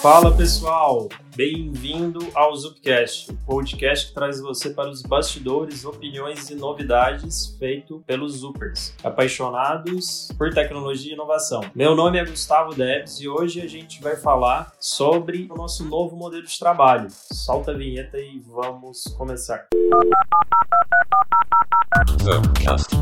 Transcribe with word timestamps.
Fala 0.00 0.36
pessoal, 0.36 1.08
bem-vindo 1.38 2.18
ao 2.34 2.52
Zupcast, 2.56 3.30
o 3.30 3.36
podcast 3.46 4.08
que 4.08 4.12
traz 4.12 4.40
você 4.40 4.70
para 4.70 4.90
os 4.90 5.02
bastidores, 5.02 5.84
opiniões 5.84 6.50
e 6.50 6.56
novidades 6.56 7.54
feito 7.60 8.02
pelos 8.04 8.38
Zupers, 8.38 8.92
apaixonados 9.04 10.32
por 10.36 10.52
tecnologia 10.52 11.12
e 11.12 11.14
inovação. 11.14 11.60
Meu 11.76 11.94
nome 11.94 12.18
é 12.18 12.24
Gustavo 12.24 12.74
Debs 12.74 13.20
e 13.20 13.28
hoje 13.28 13.60
a 13.60 13.68
gente 13.68 14.02
vai 14.02 14.16
falar 14.16 14.72
sobre 14.80 15.46
o 15.48 15.54
nosso 15.54 15.84
novo 15.84 16.16
modelo 16.16 16.42
de 16.42 16.58
trabalho. 16.58 17.06
Solta 17.08 17.70
a 17.70 17.74
vinheta 17.74 18.18
e 18.18 18.40
vamos 18.40 19.04
começar. 19.16 19.68
Zupcast. 22.20 22.96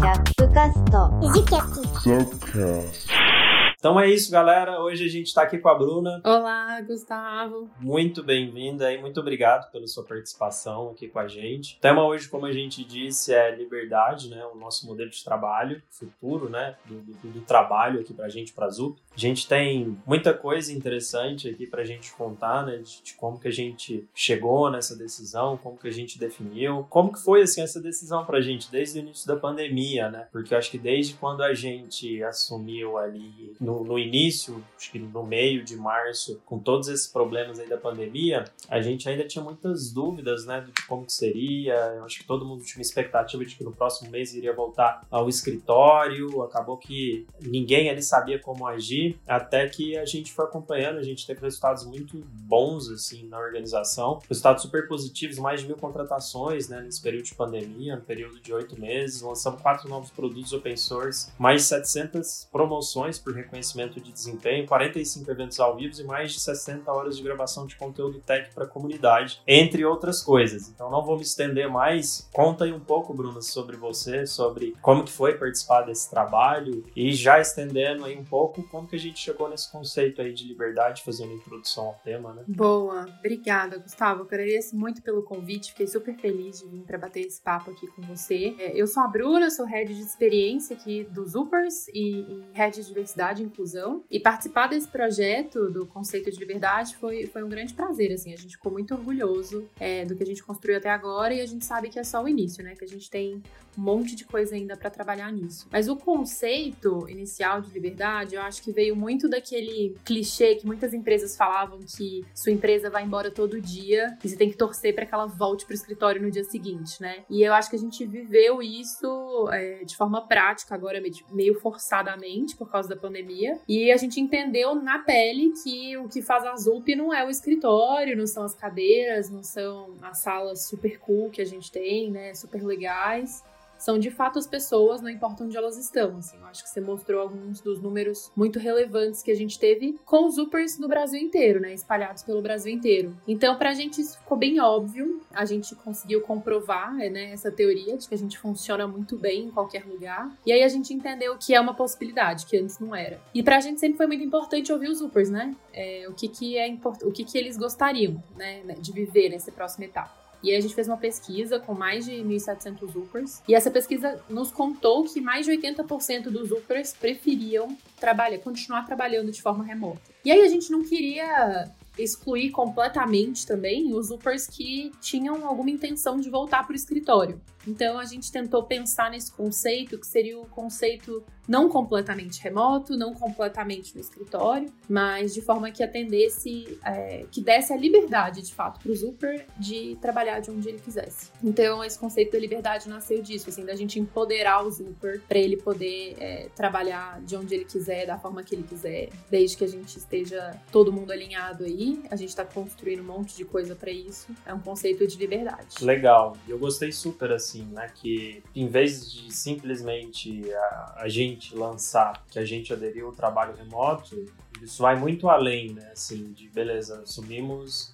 Zupcast. 2.05 3.56
Então 3.87 4.01
é 4.01 4.11
isso, 4.11 4.33
galera. 4.33 4.81
Hoje 4.81 5.05
a 5.05 5.09
gente 5.09 5.29
está 5.29 5.43
aqui 5.43 5.59
com 5.59 5.69
a 5.69 5.75
Bruna. 5.77 6.21
Olá, 6.25 6.81
Gustavo. 6.81 7.71
Muito 7.79 8.21
bem-vinda 8.21 8.93
e 8.93 9.01
muito 9.01 9.21
obrigado 9.21 9.71
pela 9.71 9.87
sua 9.87 10.03
participação 10.03 10.91
aqui 10.91 11.07
com 11.07 11.21
a 11.21 11.29
gente. 11.29 11.77
O 11.77 11.81
tema 11.81 12.05
hoje, 12.05 12.29
como 12.29 12.47
a 12.47 12.53
gente 12.53 12.85
disse, 12.85 13.33
é 13.33 13.55
liberdade, 13.55 14.29
né? 14.29 14.45
O 14.53 14.59
nosso 14.59 14.89
modelo 14.89 15.09
de 15.09 15.23
trabalho, 15.23 15.81
futuro, 15.89 16.49
né? 16.51 16.75
Do, 16.85 16.97
do, 16.97 17.29
do 17.29 17.41
trabalho 17.43 18.01
aqui 18.01 18.13
para 18.13 18.27
a 18.27 18.29
gente, 18.29 18.53
para 18.53 18.67
a 18.67 18.71
ZUP. 18.71 19.01
A 19.17 19.21
gente 19.21 19.49
tem 19.49 19.97
muita 20.07 20.35
coisa 20.35 20.73
interessante 20.73 21.49
aqui 21.49 21.67
para 21.67 21.83
a 21.83 21.85
gente 21.87 22.13
contar, 22.13 22.67
né? 22.67 22.79
De, 22.79 23.03
de, 23.03 23.15
como 23.15 23.41
que 23.41 23.49
a 23.49 23.53
gente 23.53 24.07
chegou 24.15 24.71
nessa 24.71 24.95
decisão, 24.95 25.57
como 25.57 25.79
que 25.79 25.89
a 25.89 25.93
gente 25.93 26.19
definiu, 26.19 26.87
como 26.91 27.13
que 27.13 27.23
foi 27.23 27.43
assim 27.43 27.63
essa 27.63 27.81
decisão 27.81 28.25
para 28.25 28.39
a 28.39 28.43
gente 28.43 28.71
desde 28.71 28.99
o 28.99 29.03
início 29.03 29.27
da 29.27 29.37
pandemia, 29.37 30.11
né? 30.11 30.27
Porque 30.31 30.53
eu 30.53 30.59
acho 30.59 30.71
que 30.71 30.79
desde 30.79 31.15
quando 31.15 31.43
a 31.43 31.55
gente 31.55 32.23
assumiu 32.23 32.99
ali 32.99 33.55
no 33.61 33.77
no, 33.85 33.99
início, 33.99 34.63
acho 34.77 34.91
que 34.91 34.99
no 34.99 35.23
meio 35.23 35.65
de 35.65 35.77
março, 35.77 36.41
com 36.45 36.59
todos 36.59 36.89
esses 36.89 37.07
problemas 37.07 37.59
aí 37.59 37.69
da 37.69 37.77
pandemia, 37.77 38.45
a 38.69 38.81
gente 38.81 39.09
ainda 39.09 39.27
tinha 39.27 39.43
muitas 39.43 39.93
dúvidas, 39.93 40.45
né, 40.47 40.61
de 40.61 40.87
como 40.87 41.05
que 41.05 41.13
seria. 41.13 41.75
Eu 41.97 42.05
acho 42.05 42.19
que 42.19 42.25
todo 42.25 42.45
mundo 42.45 42.65
tinha 42.65 42.79
uma 42.79 42.83
expectativa 42.83 43.45
de 43.45 43.55
que 43.55 43.65
no 43.65 43.73
próximo 43.73 44.11
mês 44.11 44.35
iria 44.35 44.53
voltar 44.53 45.07
ao 45.11 45.29
escritório. 45.29 46.43
Acabou 46.43 46.77
que 46.77 47.27
ninguém 47.41 47.89
ali 47.89 48.03
sabia 48.03 48.39
como 48.39 48.67
agir, 48.67 49.06
até 49.27 49.69
que 49.69 49.97
a 49.97 50.05
gente 50.05 50.33
foi 50.33 50.45
acompanhando, 50.45 50.99
a 50.99 51.03
gente 51.03 51.27
teve 51.27 51.41
resultados 51.41 51.85
muito 51.85 52.25
bons, 52.33 52.89
assim, 52.89 53.27
na 53.29 53.39
organização. 53.39 54.21
Resultados 54.29 54.63
super 54.63 54.89
positivos, 54.89 55.39
mais 55.39 55.61
de 55.61 55.67
mil 55.67 55.77
contratações, 55.77 56.69
né, 56.69 56.81
nesse 56.81 57.01
período 57.01 57.25
de 57.25 57.35
pandemia, 57.35 57.97
no 57.97 58.03
período 58.03 58.41
de 58.41 58.53
oito 58.53 58.81
meses. 58.81 59.21
Lançamos 59.21 59.61
quatro 59.61 59.89
novos 59.89 60.11
produtos 60.11 60.53
open 60.53 60.77
source, 60.77 61.31
mais 61.39 61.63
de 61.63 61.69
700 61.69 62.49
promoções 62.51 63.19
por 63.19 63.35
reconhecimento 63.35 64.01
de 64.01 64.13
desempenho, 64.13 64.67
45 64.67 65.31
eventos 65.31 65.61
ao 65.61 65.77
vivo 65.77 66.01
e 66.01 66.05
mais 66.05 66.33
de 66.33 66.41
60 66.41 66.91
horas 66.91 67.17
de 67.17 67.23
gravação 67.23 67.67
de 67.67 67.77
conteúdo 67.77 68.21
tech 68.21 68.53
para 68.55 68.65
a 68.65 68.69
comunidade, 68.69 69.41
entre 69.47 69.85
outras 69.85 70.23
coisas. 70.23 70.69
Então 70.69 70.91
não 70.91 71.05
vou 71.05 71.17
me 71.17 71.23
estender 71.23 71.69
mais. 71.69 72.29
Conta 72.33 72.65
aí 72.65 72.73
um 72.73 72.81
pouco, 72.81 73.15
Bruno, 73.15 73.43
sobre 73.43 73.77
você, 73.77 74.27
sobre 74.27 74.75
como 74.83 75.05
que 75.05 75.13
foi 75.13 75.35
participar 75.35 75.83
desse 75.83 76.11
trabalho 76.11 76.85
e 76.95 77.13
já 77.13 77.41
estendendo 77.41 78.05
aí 78.05 78.17
um 78.19 78.25
pouco 78.25 78.63
como 78.65 78.89
que 78.89 78.96
a 78.97 79.01
gente 79.01 79.19
chegou 79.19 79.49
nesse 79.49 79.71
conceito 79.71 80.21
aí 80.21 80.33
de 80.33 80.45
liberdade, 80.45 81.03
fazendo 81.03 81.33
introdução 81.33 81.87
ao 81.87 82.01
tema, 82.05 82.33
né? 82.33 82.45
Boa, 82.49 83.07
obrigada, 83.19 83.79
Gustavo. 83.79 84.21
Eu 84.21 84.27
agradeço 84.27 84.77
muito 84.77 85.03
pelo 85.03 85.23
convite, 85.23 85.71
fiquei 85.71 85.87
super 85.87 86.15
feliz 86.17 86.61
de 86.61 86.69
vir 86.69 86.83
para 86.83 86.99
bater 86.99 87.21
esse 87.21 87.41
papo 87.41 87.71
aqui 87.71 87.87
com 87.89 88.03
você. 88.03 88.55
É, 88.59 88.73
eu 88.75 88.87
sou 88.87 89.03
a 89.03 89.09
Bruna, 89.09 89.51
sou 89.51 89.67
head 89.67 89.95
de 89.95 90.01
experiência 90.01 90.77
aqui 90.77 91.05
dos 91.05 91.35
Upers 91.35 91.89
e, 91.89 92.21
e 92.21 92.45
head 92.53 92.77
de 92.77 92.87
diversidade 92.87 93.43
inclusão. 93.43 94.05
E 94.11 94.19
participar 94.19 94.69
desse 94.69 94.89
projeto 94.89 95.71
do 95.71 95.87
conceito 95.87 96.31
de 96.31 96.39
liberdade 96.39 96.97
foi, 96.97 97.27
foi 97.27 97.43
um 97.43 97.49
grande 97.49 97.75
prazer, 97.75 98.13
assim. 98.13 98.33
A 98.33 98.37
gente 98.37 98.57
ficou 98.57 98.73
muito 98.73 98.95
orgulhoso 98.95 99.69
é, 99.79 100.05
do 100.05 100.15
que 100.17 100.23
a 100.23 100.27
gente 100.27 100.43
construiu 100.43 100.79
até 100.79 100.91
agora 100.91 101.35
e 101.35 101.41
a 101.41 101.47
gente 101.47 101.65
sabe 101.65 101.89
que 101.89 101.99
é 101.99 102.05
só 102.05 102.23
o 102.23 102.29
início, 102.29 102.63
né? 102.63 102.75
Que 102.75 102.85
a 102.85 102.89
gente 102.89 103.11
tem 103.11 103.43
um 103.77 103.83
monte 103.83 104.15
de 104.15 104.25
coisa 104.25 104.55
ainda 104.55 104.77
para 104.77 104.91
trabalhar 104.91 105.33
nisso. 105.33 105.69
Mas 105.71 105.89
o 105.89 105.97
conceito 105.97 107.09
inicial 107.09 107.61
de 107.61 107.71
liberdade, 107.71 108.35
eu 108.35 108.43
acho 108.43 108.63
que 108.63 108.73
veio 108.73 108.97
muito 108.97 109.29
daquele 109.29 109.97
clichê 110.05 110.57
que 110.57 110.67
muitas 110.67 110.95
empresas 110.95 111.37
falavam 111.37 111.81
que 111.81 112.25
sua 112.35 112.53
empresa 112.53 112.91
vai 112.91 113.05
embora 113.05 113.31
todo 113.31 113.61
dia 113.61 114.17
e 114.23 114.29
você 114.29 114.37
tem 114.37 114.51
que 114.51 114.57
torcer 114.57 114.95
para 114.95 115.07
que 115.07 115.15
ela 115.15 115.27
volte 115.27 115.65
para 115.65 115.73
o 115.73 115.77
escritório 115.77 116.23
no 116.23 116.31
dia 116.31 116.45
seguinte, 116.45 117.01
né? 117.01 117.25
E 117.29 117.43
eu 117.43 117.53
acho 117.53 117.71
que 117.71 117.77
a 117.77 117.79
gente 117.79 118.05
viveu 118.05 118.63
isso 118.63 119.49
é, 119.53 119.85
de 119.85 119.97
forma 119.97 120.27
prática 120.27 120.75
agora, 120.75 121.03
meio 121.31 121.59
forçadamente 121.61 122.57
por 122.57 122.71
causa 122.71 122.89
da 122.89 122.97
pandemia. 122.97 123.59
E 123.69 123.91
a 123.93 123.97
gente 123.97 124.21
entendeu 124.21 124.75
na 124.75 124.99
pele 125.01 125.53
que 125.63 125.97
o 125.97 126.09
que 126.09 126.23
faz 126.23 126.45
a 126.45 126.57
ZUP 126.57 126.95
não 126.95 127.13
é 127.13 127.25
o 127.25 127.31
escritório, 127.31 128.17
não 128.17 128.27
são 128.27 128.45
as 128.45 128.55
cadeiras, 128.55 129.31
não 129.31 129.43
são 129.43 129.95
as 130.03 130.19
salas 130.19 130.67
super 130.67 130.99
cool 130.99 131.31
que 131.31 131.43
a 131.43 131.45
gente 131.45 131.71
tem, 131.71 132.11
né? 132.11 132.35
Super 132.35 132.65
legais 132.65 133.43
são 133.79 133.99
de 133.99 134.11
fato 134.11 134.39
as 134.39 134.47
pessoas, 134.47 135.01
não 135.01 135.11
importa 135.11 135.45
onde 135.45 135.57
elas 135.57 135.77
estão. 135.77 136.17
Assim, 136.19 136.37
eu 136.39 136.47
acho 136.47 136.63
que 136.63 136.71
você 136.71 136.81
mostrou 136.81 137.21
alguns 137.21 137.61
dos 137.61 137.81
números 137.81 138.31
muito 138.37 138.59
relevantes 138.59 139.23
que 139.23 139.31
a 139.31 139.35
gente 139.35 139.59
teve 139.59 139.99
com 140.05 140.27
os 140.27 140.39
Upers 140.39 140.79
no 140.79 140.89
Brasil 140.89 141.21
inteiro, 141.21 141.61
né? 141.61 141.73
Espalhados 141.73 142.23
pelo 142.23 142.43
Brasil 142.43 142.73
inteiro. 142.73 143.17
Então, 143.27 143.57
pra 143.57 143.75
gente 143.75 144.01
isso 144.01 144.19
ficou 144.19 144.37
bem 144.37 144.61
óbvio. 144.61 145.21
A 145.33 145.45
gente 145.45 145.75
conseguiu 145.75 146.21
comprovar, 146.23 146.95
né, 146.95 147.33
essa 147.33 147.51
teoria 147.51 147.97
de 147.97 148.09
que 148.09 148.15
a 148.15 148.19
gente 148.19 148.39
funciona 148.39 148.87
muito 148.87 149.17
bem 149.17 149.45
em 149.45 149.51
qualquer 149.51 149.85
lugar. 149.85 150.31
E 150.45 150.53
aí 150.53 150.63
a 150.63 150.69
gente 150.69 150.93
entendeu 150.93 151.37
que 151.39 151.55
é 151.55 151.61
uma 151.61 151.75
possibilidade, 151.75 152.47
que 152.47 152.57
antes 152.57 152.79
não 152.79 152.95
era. 152.95 153.21
E 153.35 153.43
pra 153.43 153.61
gente 153.61 153.81
sempre 153.81 153.97
foi 153.97 154.07
muito 154.07 154.25
importante 154.25 154.73
ouvir 154.73 154.89
os 154.89 155.01
Upers, 155.01 155.31
né? 155.31 155.55
É, 155.73 156.07
o 156.09 156.15
que 156.15 156.29
que 156.29 156.57
é 156.57 156.67
o 157.03 157.13
que 157.13 157.25
que 157.25 157.39
eles 157.39 157.57
gostariam, 157.57 158.23
né, 158.37 158.63
de 158.79 158.93
viver 158.93 159.29
nessa 159.29 159.53
próxima 159.53 159.85
etapa. 159.85 160.26
E 160.43 160.55
a 160.55 160.61
gente 160.61 160.75
fez 160.75 160.87
uma 160.87 160.97
pesquisa 160.97 161.59
com 161.59 161.75
mais 161.75 162.05
de 162.05 162.13
1.700 162.13 162.95
Upers. 162.95 163.43
E 163.49 163.55
essa 163.55 163.71
pesquisa 163.71 164.23
nos 164.29 164.51
contou 164.51 165.05
que 165.05 165.21
mais 165.21 165.47
de 165.47 165.53
80% 165.53 166.25
dos 166.25 166.51
Upers 166.51 166.93
preferiam 166.93 167.77
trabalhar, 167.99 168.39
continuar 168.39 168.85
trabalhando 168.85 169.31
de 169.31 169.43
forma 169.43 169.65
remota. 169.65 170.01
E 170.25 170.31
aí 170.31 170.41
a 170.41 170.49
gente 170.49 170.71
não 170.71 170.83
queria 170.83 171.71
excluir 171.99 172.51
completamente 172.51 173.47
também 173.47 173.95
os 173.95 174.11
Upers 174.11 174.47
que 174.47 174.93
tinham 175.01 175.47
alguma 175.47 175.71
intenção 175.71 176.19
de 176.19 176.29
voltar 176.29 176.65
para 176.65 176.73
o 176.73 176.77
escritório. 176.77 177.41
Então 177.67 177.99
a 177.99 178.05
gente 178.05 178.31
tentou 178.31 178.63
pensar 178.65 179.11
nesse 179.11 179.33
conceito, 179.33 179.99
que 179.99 180.07
seria 180.07 180.39
o 180.39 180.47
conceito 180.47 181.25
não 181.49 181.69
completamente 181.69 182.43
remoto, 182.43 182.97
não 182.97 183.15
completamente 183.15 183.95
no 183.95 184.01
escritório, 184.01 184.73
mas 184.89 185.33
de 185.33 185.41
forma 185.41 185.71
que 185.71 185.83
atendesse, 185.83 186.79
é, 186.85 187.25
que 187.31 187.41
desse 187.41 187.73
a 187.73 187.77
liberdade 187.77 188.43
de 188.43 188.53
fato 188.53 188.81
para 188.81 188.91
o 188.91 188.95
Zuper 188.95 189.47
de 189.57 189.97
trabalhar 190.01 190.41
de 190.41 190.51
onde 190.51 190.69
ele 190.69 190.79
quisesse. 190.79 191.31
Então 191.43 191.85
esse 191.85 191.99
conceito 191.99 192.33
da 192.33 192.39
liberdade 192.39 192.89
nasceu 192.89 193.23
disso, 193.23 193.49
assim, 193.49 193.65
da 193.65 193.77
gente 193.77 193.99
empoderar 194.01 194.65
o 194.65 194.71
Zuper 194.71 195.21
para 195.29 195.39
ele 195.39 195.57
poder 195.57 196.17
é, 196.19 196.49
trabalhar 196.55 197.21
de 197.23 197.37
onde 197.37 197.55
ele 197.55 197.65
quiser, 197.65 198.07
da 198.07 198.19
forma 198.19 198.43
que 198.43 198.55
ele 198.55 198.65
quiser, 198.65 199.11
desde 199.31 199.57
que 199.57 199.65
a 199.65 199.69
gente 199.69 199.97
esteja 199.97 200.61
todo 200.73 200.93
mundo 200.93 201.13
alinhado 201.13 201.65
aí. 201.65 202.03
A 202.11 202.17
gente 202.17 202.31
está 202.31 202.45
construindo 202.45 203.01
um 203.01 203.07
monte 203.07 203.37
de 203.37 203.45
coisa 203.45 203.75
para 203.75 203.91
isso. 203.91 204.27
É 204.45 204.53
um 204.53 204.61
conceito 204.61 205.07
de 205.07 205.17
liberdade. 205.17 205.85
Legal. 205.85 206.37
Eu 206.49 206.59
gostei 206.59 206.91
super 206.91 207.31
assim 207.31 207.56
assim, 207.57 207.65
né? 207.73 207.91
Que 207.95 208.43
em 208.55 208.69
vez 208.69 209.11
de 209.11 209.33
simplesmente 209.33 210.53
a, 210.53 210.95
a 210.99 211.09
gente 211.09 211.55
lançar 211.55 212.25
que 212.29 212.39
a 212.39 212.45
gente 212.45 212.73
aderiu 212.73 213.07
ao 213.07 213.13
trabalho 213.13 213.55
remoto, 213.57 214.27
isso 214.63 214.83
vai 214.83 214.97
muito 214.97 215.29
além, 215.29 215.73
né? 215.73 215.91
Assim, 215.93 216.33
de 216.33 216.49
beleza, 216.49 217.01
assumimos 217.03 217.93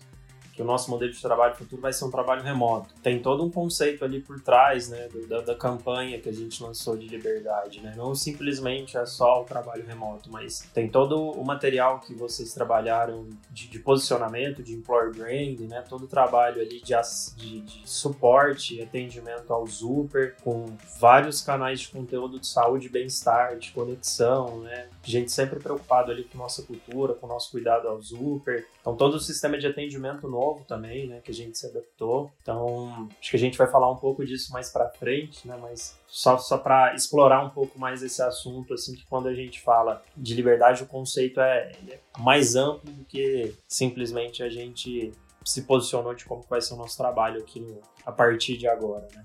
que 0.52 0.60
o 0.60 0.64
nosso 0.64 0.90
modelo 0.90 1.10
de 1.10 1.20
trabalho 1.20 1.54
futuro 1.54 1.80
vai 1.80 1.92
ser 1.92 2.04
um 2.04 2.10
trabalho 2.10 2.42
remoto. 2.42 2.94
Tem 3.02 3.20
todo 3.20 3.42
um 3.42 3.50
conceito 3.50 4.04
ali 4.04 4.20
por 4.20 4.40
trás, 4.40 4.88
né, 4.88 5.08
da, 5.26 5.40
da, 5.40 5.54
campanha 5.54 6.20
que 6.20 6.28
a 6.28 6.32
gente 6.32 6.62
lançou 6.62 6.96
de 6.96 7.08
liberdade, 7.08 7.80
né? 7.80 7.94
Não 7.96 8.14
simplesmente 8.14 8.96
é 8.96 9.06
só 9.06 9.40
o 9.40 9.44
trabalho 9.44 9.86
remoto, 9.86 10.30
mas 10.30 10.68
tem 10.74 10.88
todo 10.88 11.30
o 11.30 11.44
material 11.44 12.00
que 12.00 12.14
vocês 12.14 12.52
trabalharam 12.52 13.28
de, 13.50 13.68
de 13.68 13.78
posicionamento, 13.78 14.62
de 14.62 14.74
employer 14.74 15.14
branding, 15.14 15.66
né? 15.68 15.82
Todo 15.88 16.04
o 16.04 16.08
trabalho 16.08 16.60
ali 16.60 16.82
de, 16.82 16.94
de, 17.36 17.60
de 17.60 17.88
suporte 17.88 18.82
atendimento 18.82 19.52
ao 19.52 19.66
Super, 19.66 20.36
com 20.42 20.66
vários 21.00 21.40
canais 21.40 21.80
de 21.80 21.88
conteúdo 21.88 22.38
de 22.38 22.46
saúde 22.46 22.88
bem-estar, 22.88 23.56
de 23.56 23.70
conexão, 23.70 24.60
né? 24.60 24.88
Gente 25.02 25.32
sempre 25.32 25.58
preocupado 25.58 26.10
ali 26.10 26.24
com 26.24 26.36
nossa 26.36 26.62
cultura, 26.62 27.14
com 27.14 27.26
nosso 27.26 27.50
cuidado 27.50 27.88
ao 27.88 28.02
Super. 28.02 28.66
Então 28.80 28.94
todo 28.94 29.14
o 29.14 29.20
sistema 29.20 29.58
de 29.58 29.66
atendimento 29.66 30.28
novo 30.28 30.41
novo 30.42 30.64
também, 30.64 31.06
né, 31.06 31.20
que 31.24 31.30
a 31.30 31.34
gente 31.34 31.56
se 31.56 31.66
adaptou. 31.66 32.30
Então, 32.42 33.08
acho 33.20 33.30
que 33.30 33.36
a 33.36 33.40
gente 33.40 33.56
vai 33.56 33.68
falar 33.68 33.90
um 33.90 33.96
pouco 33.96 34.24
disso 34.24 34.52
mais 34.52 34.70
para 34.70 34.88
frente, 34.88 35.46
né, 35.46 35.56
mas 35.60 35.96
só, 36.08 36.36
só 36.38 36.58
para 36.58 36.94
explorar 36.94 37.44
um 37.44 37.50
pouco 37.50 37.78
mais 37.78 38.02
esse 38.02 38.20
assunto, 38.22 38.74
assim, 38.74 38.94
que 38.94 39.06
quando 39.06 39.28
a 39.28 39.34
gente 39.34 39.60
fala 39.60 40.02
de 40.16 40.34
liberdade, 40.34 40.82
o 40.82 40.86
conceito 40.86 41.40
é, 41.40 41.72
é 41.88 41.98
mais 42.18 42.56
amplo 42.56 42.90
do 42.90 43.04
que 43.04 43.54
simplesmente 43.68 44.42
a 44.42 44.48
gente 44.48 45.12
se 45.44 45.62
posicionou 45.62 46.14
de 46.14 46.24
como 46.24 46.44
vai 46.48 46.60
ser 46.60 46.74
o 46.74 46.76
nosso 46.76 46.96
trabalho 46.96 47.40
aqui 47.40 47.60
no, 47.60 47.80
a 48.04 48.12
partir 48.12 48.56
de 48.56 48.66
agora, 48.66 49.06
né. 49.14 49.24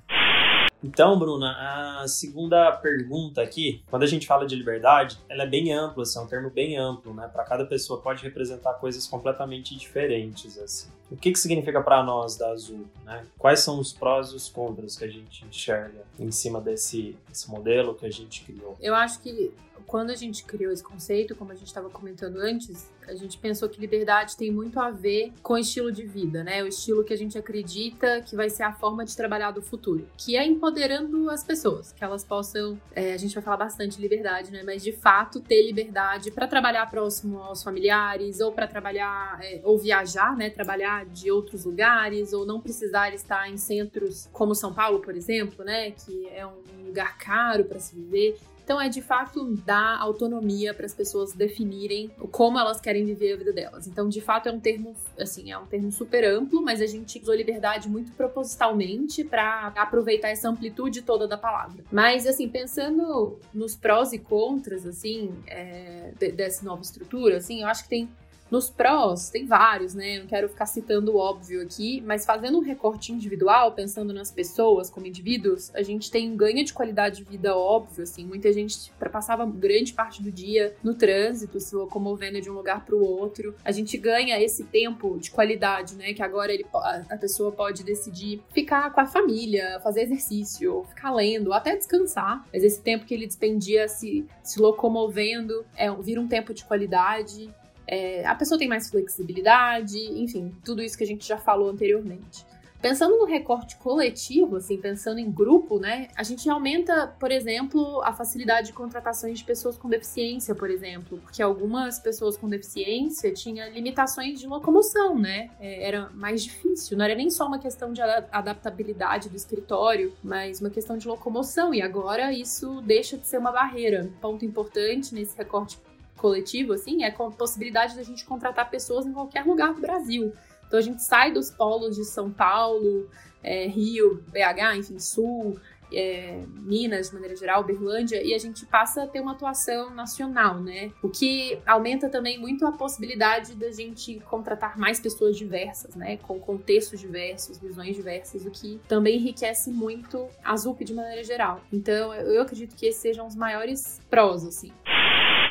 Então, 0.83 1.17
Bruna, 1.17 2.01
a 2.01 2.07
segunda 2.07 2.71
pergunta 2.71 3.41
aqui, 3.41 3.83
quando 3.89 4.03
a 4.03 4.07
gente 4.07 4.27
fala 4.27 4.45
de 4.45 4.55
liberdade, 4.55 5.17
ela 5.27 5.43
é 5.43 5.47
bem 5.47 5.73
ampla, 5.73 6.03
assim, 6.03 6.19
é 6.19 6.21
um 6.21 6.27
termo 6.27 6.51
bem 6.51 6.77
amplo, 6.77 7.15
né? 7.15 7.27
Para 7.27 7.43
cada 7.43 7.65
pessoa 7.65 7.99
pode 7.99 8.23
representar 8.23 8.75
coisas 8.75 9.07
completamente 9.07 9.75
diferentes, 9.75 10.55
assim. 10.59 10.89
O 11.09 11.15
que, 11.15 11.31
que 11.31 11.39
significa 11.39 11.81
para 11.81 12.03
nós 12.03 12.35
da 12.35 12.49
Azul, 12.49 12.85
né? 13.05 13.25
Quais 13.37 13.61
são 13.61 13.79
os 13.79 13.93
prós 13.93 14.29
e 14.31 14.35
os 14.35 14.49
contras 14.49 14.97
que 14.97 15.05
a 15.05 15.07
gente 15.07 15.45
enxerga 15.45 16.03
em 16.19 16.31
cima 16.31 16.59
desse, 16.59 17.15
desse 17.27 17.49
modelo 17.49 17.95
que 17.95 18.05
a 18.05 18.11
gente 18.11 18.43
criou? 18.43 18.75
Eu 18.81 18.93
acho 18.93 19.19
que 19.21 19.53
quando 19.87 20.09
a 20.09 20.15
gente 20.15 20.43
criou 20.43 20.71
esse 20.71 20.83
conceito, 20.83 21.33
como 21.33 21.53
a 21.53 21.55
gente 21.55 21.67
estava 21.67 21.89
comentando 21.89 22.37
antes, 22.37 22.91
a 23.07 23.15
gente 23.15 23.37
pensou 23.37 23.69
que 23.69 23.79
liberdade 23.79 24.35
tem 24.35 24.51
muito 24.51 24.77
a 24.81 24.91
ver 24.91 25.31
com 25.41 25.57
estilo 25.57 25.93
de 25.93 26.05
vida, 26.05 26.43
né? 26.43 26.61
O 26.61 26.67
estilo 26.67 27.05
que 27.05 27.13
a 27.13 27.17
gente 27.17 27.37
acredita 27.37 28.21
que 28.21 28.35
vai 28.35 28.49
ser 28.49 28.63
a 28.63 28.73
forma 28.73 29.05
de 29.05 29.15
trabalhar 29.15 29.51
do 29.51 29.61
futuro, 29.61 30.05
que 30.17 30.35
é 30.35 30.45
empoderando 30.45 31.29
as 31.29 31.41
pessoas, 31.41 31.93
que 31.93 32.03
elas 32.03 32.25
possam, 32.25 32.79
é, 32.93 33.13
a 33.13 33.17
gente 33.17 33.33
vai 33.33 33.41
falar 33.41 33.57
bastante 33.57 33.95
de 33.95 34.01
liberdade, 34.01 34.51
né? 34.51 34.61
Mas 34.61 34.83
de 34.83 34.91
fato 34.91 35.39
ter 35.39 35.65
liberdade 35.65 36.31
para 36.31 36.47
trabalhar 36.47 36.89
próximo 36.91 37.39
aos 37.39 37.63
familiares, 37.63 38.41
ou 38.41 38.51
para 38.51 38.67
trabalhar, 38.67 39.39
é, 39.41 39.61
ou 39.63 39.77
viajar, 39.77 40.35
né? 40.35 40.49
Trabalhar 40.49 41.05
de 41.05 41.31
outros 41.31 41.63
lugares, 41.63 42.33
ou 42.33 42.45
não 42.45 42.59
precisar 42.59 43.13
estar 43.13 43.49
em 43.49 43.55
centros 43.55 44.27
como 44.33 44.53
São 44.53 44.73
Paulo, 44.73 44.99
por 44.99 45.15
exemplo, 45.15 45.63
né? 45.63 45.91
Que 45.91 46.27
é 46.27 46.45
um 46.45 46.87
lugar 46.87 47.17
caro 47.17 47.63
para 47.63 47.79
se 47.79 47.95
viver. 47.95 48.37
Então 48.67 48.81
é 48.81 48.89
de 48.89 49.01
fato 49.01 49.45
dar 49.65 49.97
autonomia 49.97 50.73
para 50.73 50.85
as 50.85 50.93
pessoas 50.93 51.31
definirem 51.31 52.09
como 52.33 52.59
elas 52.59 52.81
querem 52.81 53.05
viver 53.05 53.31
a 53.31 53.37
vida 53.37 53.53
delas. 53.53 53.87
Então, 53.87 54.09
de 54.09 54.19
fato, 54.19 54.49
é 54.49 54.51
um 54.51 54.59
termo 54.59 54.93
assim, 55.17 55.53
é 55.53 55.57
um 55.57 55.65
termo 55.65 55.89
super 55.89 56.25
amplo, 56.25 56.61
mas 56.61 56.81
a 56.81 56.85
gente 56.85 57.17
usou 57.17 57.33
liberdade 57.33 57.87
muito 57.87 58.11
propositalmente 58.11 59.23
para 59.23 59.67
aproveitar 59.67 60.31
essa 60.31 60.49
amplitude 60.49 61.01
toda 61.01 61.25
da 61.29 61.37
palavra. 61.37 61.81
Mas 61.89 62.27
assim, 62.27 62.49
pensando 62.49 63.39
nos 63.53 63.73
prós 63.73 64.11
e 64.11 64.19
contras 64.19 64.85
assim, 64.85 65.31
é, 65.47 66.11
dessa 66.35 66.65
nova 66.65 66.81
estrutura, 66.81 67.37
assim, 67.37 67.61
eu 67.61 67.69
acho 67.69 67.83
que 67.83 67.89
tem 67.89 68.09
nos 68.49 68.69
prós, 68.69 69.29
tem 69.29 69.45
vários, 69.45 69.93
né? 69.93 70.19
Não 70.19 70.27
quero 70.27 70.49
ficar 70.49 70.65
citando 70.65 71.13
o 71.13 71.17
óbvio 71.17 71.61
aqui, 71.61 72.01
mas 72.05 72.25
fazendo 72.25 72.57
um 72.57 72.61
recorte 72.61 73.11
individual, 73.11 73.71
pensando 73.73 74.13
nas 74.13 74.31
pessoas 74.31 74.89
como 74.89 75.05
indivíduos, 75.05 75.73
a 75.73 75.81
gente 75.81 76.09
tem 76.09 76.31
um 76.31 76.37
ganho 76.37 76.63
de 76.63 76.73
qualidade 76.73 77.17
de 77.17 77.23
vida 77.23 77.55
óbvio, 77.55 78.03
assim. 78.03 78.25
Muita 78.25 78.51
gente 78.51 78.91
passava 79.11 79.45
grande 79.45 79.93
parte 79.93 80.21
do 80.21 80.31
dia 80.31 80.75
no 80.83 80.93
trânsito, 80.93 81.59
se 81.59 81.75
locomovendo 81.75 82.39
de 82.41 82.49
um 82.49 82.53
lugar 82.53 82.85
para 82.85 82.95
o 82.95 83.01
outro. 83.01 83.55
A 83.63 83.71
gente 83.71 83.97
ganha 83.97 84.41
esse 84.41 84.63
tempo 84.65 85.17
de 85.19 85.31
qualidade, 85.31 85.95
né? 85.95 86.13
Que 86.13 86.21
agora 86.21 86.53
ele, 86.53 86.65
a 86.73 87.17
pessoa 87.17 87.51
pode 87.51 87.83
decidir 87.83 88.41
ficar 88.53 88.91
com 88.93 89.01
a 89.01 89.05
família, 89.05 89.79
fazer 89.81 90.03
exercício, 90.03 90.85
ficar 90.89 91.13
lendo, 91.13 91.53
até 91.53 91.75
descansar. 91.75 92.45
Mas 92.53 92.63
esse 92.63 92.81
tempo 92.81 93.05
que 93.05 93.13
ele 93.13 93.25
despendia 93.25 93.87
se, 93.87 94.25
se 94.43 94.59
locomovendo 94.59 95.65
é, 95.75 95.91
vira 95.95 96.21
um 96.21 96.27
tempo 96.27 96.53
de 96.53 96.63
qualidade. 96.65 97.49
É, 97.87 98.25
a 98.25 98.35
pessoa 98.35 98.59
tem 98.59 98.67
mais 98.67 98.89
flexibilidade, 98.89 99.97
enfim, 99.97 100.53
tudo 100.63 100.81
isso 100.83 100.97
que 100.97 101.03
a 101.03 101.07
gente 101.07 101.25
já 101.25 101.37
falou 101.37 101.69
anteriormente. 101.69 102.45
Pensando 102.79 103.17
no 103.17 103.25
recorte 103.25 103.75
coletivo, 103.77 104.57
assim, 104.57 104.77
pensando 104.77 105.19
em 105.19 105.31
grupo, 105.31 105.79
né, 105.79 106.09
a 106.15 106.21
gente 106.21 106.47
aumenta, 106.47 107.07
por 107.19 107.31
exemplo, 107.31 108.01
a 108.03 108.13
facilidade 108.13 108.67
de 108.67 108.73
contratações 108.73 109.39
de 109.39 109.45
pessoas 109.45 109.77
com 109.77 109.89
deficiência, 109.89 110.53
por 110.53 110.69
exemplo, 110.69 111.17
porque 111.17 111.41
algumas 111.41 111.97
pessoas 111.97 112.37
com 112.37 112.47
deficiência 112.47 113.33
tinham 113.33 113.67
limitações 113.71 114.39
de 114.39 114.45
locomoção, 114.45 115.17
né, 115.17 115.49
é, 115.59 115.87
era 115.87 116.11
mais 116.11 116.43
difícil, 116.43 116.95
não 116.95 117.05
era 117.05 117.15
nem 117.15 117.31
só 117.31 117.47
uma 117.47 117.57
questão 117.57 117.91
de 117.91 118.01
adaptabilidade 118.01 119.27
do 119.27 119.35
escritório, 119.35 120.13
mas 120.23 120.61
uma 120.61 120.69
questão 120.69 120.99
de 120.99 121.07
locomoção, 121.07 121.73
e 121.73 121.81
agora 121.81 122.31
isso 122.31 122.79
deixa 122.81 123.17
de 123.17 123.25
ser 123.25 123.39
uma 123.39 123.51
barreira. 123.51 124.07
Ponto 124.21 124.45
importante 124.45 125.15
nesse 125.15 125.35
recorte 125.35 125.79
coletivo, 126.17 126.73
assim, 126.73 127.03
é 127.03 127.11
com 127.11 127.27
a 127.27 127.31
possibilidade 127.31 127.95
da 127.95 128.03
gente 128.03 128.25
contratar 128.25 128.69
pessoas 128.69 129.05
em 129.05 129.13
qualquer 129.13 129.45
lugar 129.45 129.73
do 129.73 129.81
Brasil. 129.81 130.33
Então 130.67 130.79
a 130.79 130.83
gente 130.83 131.01
sai 131.01 131.31
dos 131.31 131.49
polos 131.49 131.95
de 131.95 132.03
São 132.03 132.29
Paulo, 132.29 133.09
é, 133.41 133.67
Rio, 133.67 134.23
BH, 134.27 134.77
enfim, 134.77 134.99
Sul, 134.99 135.57
é, 135.91 136.43
Minas, 136.47 137.07
de 137.07 137.13
maneira 137.13 137.35
geral, 137.35 137.63
Berlândia, 137.63 138.21
e 138.21 138.33
a 138.33 138.37
gente 138.37 138.65
passa 138.65 139.03
a 139.03 139.07
ter 139.07 139.21
uma 139.21 139.31
atuação 139.31 139.89
nacional, 139.91 140.59
né? 140.59 140.91
O 141.01 141.09
que 141.09 141.59
aumenta 141.65 142.09
também 142.09 142.37
muito 142.37 142.65
a 142.65 142.71
possibilidade 142.71 143.55
da 143.55 143.71
gente 143.71 144.19
contratar 144.29 144.77
mais 144.77 144.99
pessoas 144.99 145.37
diversas, 145.37 145.95
né? 145.95 146.17
Com 146.17 146.39
contextos 146.39 146.99
diversos, 146.99 147.57
visões 147.57 147.95
diversas, 147.95 148.45
o 148.45 148.51
que 148.51 148.79
também 148.87 149.17
enriquece 149.17 149.69
muito 149.69 150.27
a 150.43 150.55
ZUP 150.55 150.83
de 150.83 150.93
maneira 150.93 151.23
geral. 151.23 151.61
Então, 151.71 152.13
eu 152.13 152.41
acredito 152.41 152.75
que 152.75 152.85
esses 152.85 153.01
sejam 153.01 153.25
os 153.25 153.35
maiores 153.35 154.01
prós, 154.09 154.45
assim 154.45 154.73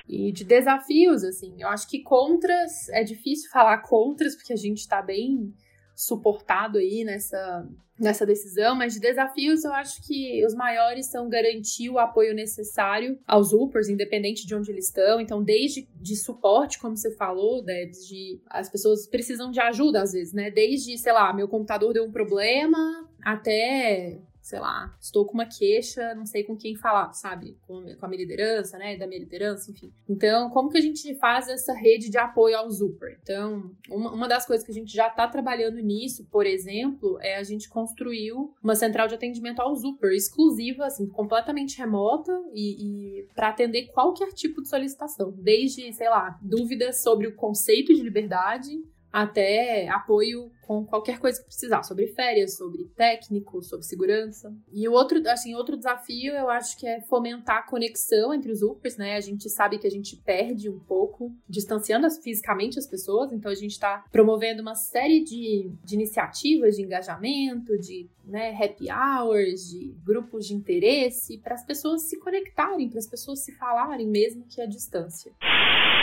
e 0.08 0.32
de 0.32 0.44
desafios, 0.44 1.24
assim. 1.24 1.54
Eu 1.58 1.68
acho 1.68 1.88
que 1.88 2.02
contras, 2.02 2.88
é 2.90 3.02
difícil 3.02 3.50
falar 3.50 3.78
contras, 3.78 4.34
porque 4.36 4.52
a 4.52 4.56
gente 4.56 4.78
está 4.78 5.02
bem 5.02 5.52
suportado 5.94 6.78
aí 6.78 7.04
nessa, 7.04 7.66
nessa 7.98 8.26
decisão, 8.26 8.74
mas 8.74 8.92
de 8.94 9.00
desafios 9.00 9.64
eu 9.64 9.72
acho 9.72 10.06
que 10.06 10.44
os 10.44 10.54
maiores 10.54 11.06
são 11.06 11.28
garantir 11.28 11.88
o 11.88 11.98
apoio 11.98 12.34
necessário 12.34 13.18
aos 13.26 13.52
Upers, 13.52 13.88
independente 13.88 14.46
de 14.46 14.54
onde 14.54 14.70
eles 14.70 14.86
estão. 14.86 15.20
Então, 15.20 15.42
desde 15.42 15.88
de 15.94 16.14
suporte, 16.14 16.78
como 16.78 16.96
você 16.96 17.10
falou, 17.16 17.64
né, 17.64 17.86
de 17.86 18.38
as 18.50 18.68
pessoas 18.68 19.06
precisam 19.06 19.50
de 19.50 19.58
ajuda 19.58 20.02
às 20.02 20.12
vezes, 20.12 20.34
né? 20.34 20.50
Desde, 20.50 20.98
sei 20.98 21.12
lá, 21.12 21.32
meu 21.32 21.48
computador 21.48 21.94
deu 21.94 22.04
um 22.04 22.12
problema 22.12 23.08
até 23.22 24.20
sei 24.46 24.60
lá, 24.60 24.96
estou 25.00 25.26
com 25.26 25.34
uma 25.34 25.44
queixa, 25.44 26.14
não 26.14 26.24
sei 26.24 26.44
com 26.44 26.56
quem 26.56 26.76
falar, 26.76 27.12
sabe? 27.12 27.58
Com, 27.66 27.84
com 27.96 28.06
a 28.06 28.08
minha 28.08 28.22
liderança, 28.22 28.78
né? 28.78 28.96
Da 28.96 29.04
minha 29.04 29.18
liderança, 29.18 29.72
enfim. 29.72 29.92
Então, 30.08 30.50
como 30.50 30.70
que 30.70 30.78
a 30.78 30.80
gente 30.80 31.12
faz 31.16 31.48
essa 31.48 31.74
rede 31.74 32.08
de 32.08 32.16
apoio 32.16 32.56
ao 32.56 32.70
Zuper? 32.70 33.18
Então, 33.20 33.74
uma, 33.90 34.12
uma 34.12 34.28
das 34.28 34.46
coisas 34.46 34.64
que 34.64 34.70
a 34.70 34.74
gente 34.74 34.94
já 34.94 35.08
está 35.08 35.26
trabalhando 35.26 35.80
nisso, 35.80 36.28
por 36.30 36.46
exemplo, 36.46 37.18
é 37.20 37.38
a 37.38 37.42
gente 37.42 37.68
construiu 37.68 38.54
uma 38.62 38.76
central 38.76 39.08
de 39.08 39.16
atendimento 39.16 39.58
ao 39.58 39.74
Zuper, 39.74 40.12
exclusiva, 40.12 40.86
assim, 40.86 41.08
completamente 41.08 41.76
remota 41.78 42.32
e, 42.54 43.22
e 43.22 43.28
para 43.34 43.48
atender 43.48 43.88
qualquer 43.88 44.28
tipo 44.28 44.62
de 44.62 44.68
solicitação, 44.68 45.34
desde, 45.36 45.92
sei 45.92 46.08
lá, 46.08 46.38
dúvidas 46.40 47.02
sobre 47.02 47.26
o 47.26 47.34
conceito 47.34 47.92
de 47.92 48.00
liberdade 48.00 48.70
até 49.16 49.88
apoio 49.88 50.52
com 50.66 50.84
qualquer 50.84 51.18
coisa 51.18 51.38
que 51.40 51.46
precisar, 51.46 51.82
sobre 51.84 52.08
férias, 52.08 52.56
sobre 52.56 52.84
técnico, 52.96 53.62
sobre 53.62 53.86
segurança. 53.86 54.52
E 54.70 54.86
o 54.86 54.92
outro, 54.92 55.22
assim, 55.30 55.54
outro 55.54 55.76
desafio 55.76 56.34
eu 56.34 56.50
acho 56.50 56.76
que 56.76 56.86
é 56.86 57.00
fomentar 57.00 57.58
a 57.58 57.62
conexão 57.62 58.34
entre 58.34 58.52
os 58.52 58.60
UPers, 58.60 58.98
né? 58.98 59.16
A 59.16 59.20
gente 59.20 59.48
sabe 59.48 59.78
que 59.78 59.86
a 59.86 59.90
gente 59.90 60.16
perde 60.16 60.68
um 60.68 60.78
pouco, 60.80 61.32
distanciando 61.48 62.10
fisicamente 62.10 62.78
as 62.78 62.86
pessoas, 62.86 63.32
então 63.32 63.50
a 63.50 63.54
gente 63.54 63.70
está 63.70 64.04
promovendo 64.12 64.60
uma 64.60 64.74
série 64.74 65.24
de, 65.24 65.70
de 65.82 65.94
iniciativas 65.94 66.76
de 66.76 66.82
engajamento, 66.82 67.78
de 67.78 68.10
né, 68.22 68.54
happy 68.60 68.88
hours, 68.90 69.70
de 69.70 69.94
grupos 70.04 70.46
de 70.46 70.54
interesse, 70.54 71.38
para 71.38 71.54
as 71.54 71.64
pessoas 71.64 72.02
se 72.02 72.18
conectarem, 72.18 72.90
para 72.90 72.98
as 72.98 73.06
pessoas 73.06 73.38
se 73.38 73.52
falarem, 73.52 74.06
mesmo 74.06 74.44
que 74.46 74.60
à 74.60 74.66
distância. 74.66 75.32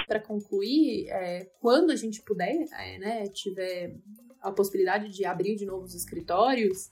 Para 0.07 0.19
concluir, 0.19 1.07
é, 1.09 1.49
quando 1.59 1.91
a 1.91 1.95
gente 1.95 2.21
puder, 2.21 2.67
é, 2.73 2.97
né, 2.99 3.27
tiver 3.27 3.95
a 4.41 4.51
possibilidade 4.51 5.09
de 5.09 5.25
abrir 5.25 5.55
de 5.55 5.65
novo 5.65 5.85
os 5.85 5.95
escritórios, 5.95 6.91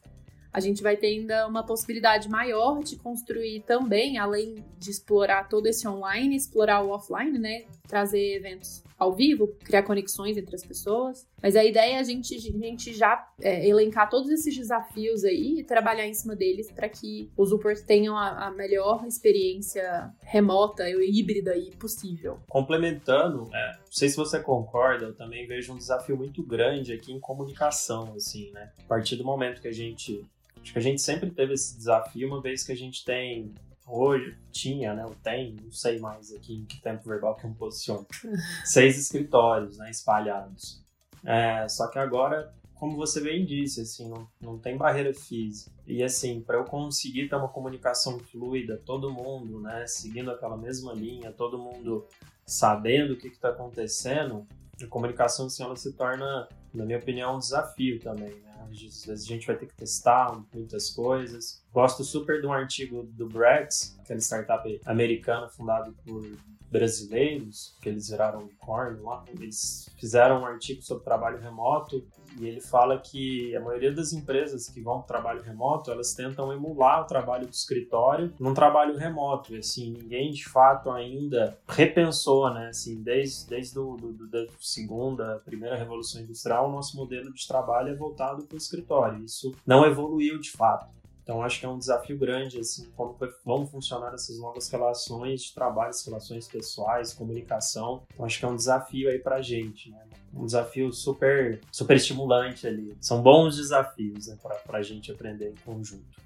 a 0.54 0.60
gente 0.60 0.84
vai 0.84 0.98
ter 0.98 1.08
ainda 1.08 1.48
uma 1.48 1.66
possibilidade 1.66 2.30
maior 2.30 2.84
de 2.84 2.98
construir 2.98 3.62
também, 3.62 4.18
além 4.18 4.66
de 4.78 4.92
explorar 4.92 5.48
todo 5.48 5.66
esse 5.68 5.88
online, 5.88 6.36
explorar 6.36 6.82
o 6.84 6.90
offline, 6.90 7.40
né? 7.40 7.66
Trazer 7.88 8.36
eventos 8.36 8.84
ao 8.98 9.14
vivo, 9.14 9.48
criar 9.64 9.84
conexões 9.84 10.38
entre 10.38 10.56
as 10.56 10.64
pessoas. 10.64 11.26
Mas 11.42 11.56
a 11.56 11.64
ideia 11.64 11.96
é 11.96 12.00
a 12.00 12.04
gente, 12.04 12.36
a 12.36 12.40
gente 12.40 12.94
já 12.94 13.28
é, 13.40 13.68
elencar 13.68 14.10
todos 14.10 14.30
esses 14.30 14.56
desafios 14.56 15.24
aí 15.24 15.60
e 15.60 15.64
trabalhar 15.64 16.08
em 16.08 16.14
cima 16.14 16.36
deles 16.36 16.72
para 16.72 16.88
que 16.88 17.32
os 17.36 17.52
Upers 17.52 17.82
tenham 17.82 18.16
a, 18.16 18.48
a, 18.48 18.52
melhor 18.52 19.06
experiência 19.06 20.14
remota 20.22 20.90
e 20.90 21.20
híbrida 21.20 21.52
aí 21.52 21.72
possível. 21.78 22.40
Complementando, 22.48 23.50
é, 23.54 23.78
não 23.78 23.92
sei 23.92 24.10
se 24.10 24.16
você 24.16 24.40
concorda, 24.40 25.06
eu 25.06 25.16
também 25.16 25.48
vejo 25.48 25.74
um 25.74 25.78
desafio 25.78 26.16
muito 26.16 26.44
grande 26.44 26.94
aqui 26.94 27.12
em 27.12 27.20
comunicação, 27.20 28.14
assim, 28.16 28.52
né? 28.52 28.72
A 28.84 28.88
partir 28.88 29.16
do 29.16 29.24
momento 29.24 29.62
que 29.62 29.68
a 29.68 29.74
gente 29.74 30.24
Acho 30.62 30.74
que 30.74 30.80
a 30.80 30.82
gente 30.82 31.02
sempre 31.02 31.32
teve 31.32 31.54
esse 31.54 31.76
desafio, 31.76 32.28
uma 32.28 32.42
vez 32.42 32.64
que 32.64 32.72
a 32.72 32.76
gente 32.76 33.04
tem 33.04 33.54
hoje, 33.88 34.38
tinha, 34.52 34.94
né? 34.94 35.06
Tem, 35.24 35.56
não 35.62 35.72
sei 35.72 36.00
mais 36.00 36.32
aqui 36.32 36.54
em 36.54 36.66
que 36.66 36.80
tempo 36.82 37.08
verbal 37.08 37.36
que 37.36 37.46
eu 37.46 37.50
me 37.50 37.56
posiciono. 37.56 38.06
seis 38.64 38.98
escritórios, 38.98 39.78
né? 39.78 39.90
Espalhados. 39.90 40.81
É, 41.24 41.68
só 41.68 41.88
que 41.88 42.00
agora, 42.00 42.54
como 42.76 42.96
você 42.96 43.22
bem 43.22 43.46
disse, 43.46 43.82
assim, 43.82 44.10
não, 44.10 44.28
não 44.40 44.58
tem 44.58 44.78
barreira 44.78 45.14
física. 45.14 45.72
E 45.86 46.04
assim, 46.04 46.42
para 46.42 46.58
eu 46.58 46.66
conseguir 46.66 47.30
ter 47.30 47.36
uma 47.36 47.48
comunicação 47.48 48.20
fluida, 48.20 48.82
todo 48.86 49.12
mundo, 49.12 49.60
né? 49.60 49.86
Seguindo 49.88 50.32
aquela 50.32 50.58
mesma 50.58 50.94
linha, 50.94 51.32
todo 51.32 51.58
mundo 51.58 52.08
sabendo 52.46 53.14
o 53.14 53.18
que 53.18 53.28
está 53.28 53.50
acontecendo, 53.50 54.46
a 54.86 54.88
comunicação 54.88 55.48
assim, 55.48 55.64
ela 55.64 55.76
se 55.76 55.94
torna 55.94 56.48
na 56.74 56.86
minha 56.86 56.98
opinião, 56.98 57.36
um 57.36 57.40
desafio 57.40 58.00
também, 58.00 58.34
né? 58.42 58.52
Às 58.70 59.06
vezes 59.06 59.26
a 59.26 59.28
gente 59.28 59.46
vai 59.46 59.58
ter 59.58 59.66
que 59.66 59.76
testar 59.76 60.42
muitas 60.54 60.90
coisas. 60.90 61.62
Gosto 61.74 62.04
super 62.06 62.40
de 62.40 62.48
um 62.48 62.54
artigo 62.54 63.04
do 63.04 63.28
Brex, 63.28 63.98
aquela 64.00 64.20
startup 64.22 64.82
americana 64.86 65.50
fundada 65.50 65.92
por 66.06 66.26
brasileiros, 66.72 67.76
que 67.82 67.90
eles 67.90 68.10
viraram 68.10 68.40
unicórnio 68.40 69.04
lá. 69.04 69.26
Eles 69.28 69.90
fizeram 69.98 70.42
um 70.42 70.46
artigo 70.46 70.82
sobre 70.82 71.04
trabalho 71.04 71.38
remoto 71.40 72.08
e 72.38 72.48
ele 72.48 72.62
fala 72.62 72.98
que 72.98 73.56
a 73.56 73.60
maioria 73.60 73.92
das 73.92 74.14
empresas 74.14 74.70
que 74.70 74.82
vão 74.82 75.02
para 75.02 75.04
o 75.04 75.08
trabalho 75.08 75.42
remoto, 75.42 75.92
elas 75.92 76.14
tentam 76.14 76.52
emular 76.52 77.02
o 77.02 77.06
trabalho 77.06 77.46
do 77.46 77.54
escritório 77.54 78.34
num 78.40 78.54
trabalho 78.54 78.96
remoto. 78.98 79.54
E, 79.54 79.60
assim, 79.60 79.92
ninguém 79.92 80.32
de 80.32 80.48
fato 80.48 80.92
ainda 80.92 81.58
repensou, 81.68 82.54
né? 82.54 82.68
Assim, 82.70 83.02
desde, 83.02 83.48
desde 83.48 83.74
do, 83.74 83.98
do, 83.98 84.28
da 84.28 84.46
segunda, 84.60 85.42
primeira 85.46 85.76
revolução 85.76 86.22
industrial, 86.22 86.70
o 86.70 86.72
nosso 86.72 86.96
modelo 86.98 87.34
de 87.34 87.48
trabalho 87.48 87.90
é 87.90 87.96
voltado 87.96 88.44
para 88.44 88.56
o 88.56 88.58
escritório. 88.58 89.24
Isso 89.24 89.54
não 89.66 89.86
evoluiu 89.86 90.40
de 90.40 90.52
fato. 90.52 91.01
Então 91.24 91.42
acho 91.44 91.60
que 91.60 91.66
é 91.66 91.70
um 91.70 91.78
desafio 91.78 92.18
grande 92.18 92.60
assim 92.60 92.90
como 92.96 93.18
vão 93.46 93.66
funcionar 93.66 94.14
essas 94.14 94.40
novas 94.40 94.70
relações 94.70 95.44
de 95.44 95.54
trabalho, 95.54 95.92
relações 96.06 96.48
pessoais, 96.48 97.14
comunicação. 97.14 98.04
Então 98.14 98.26
acho 98.26 98.40
que 98.40 98.46
é 98.46 98.48
um 98.48 98.56
desafio 98.56 99.10
aí 99.10 99.20
para 99.20 99.42
gente, 99.42 99.90
né? 99.90 100.04
Um 100.34 100.46
desafio 100.46 100.92
super 100.92 101.62
super 101.72 101.96
estimulante 101.96 102.66
ali. 102.68 102.96
São 103.00 103.22
bons 103.22 103.58
desafios 103.58 104.28
né, 104.28 104.38
para 104.66 104.80
a 104.80 104.84
gente 104.84 105.12
aprender 105.12 105.52
em 105.52 105.56
conjunto. 105.66 106.22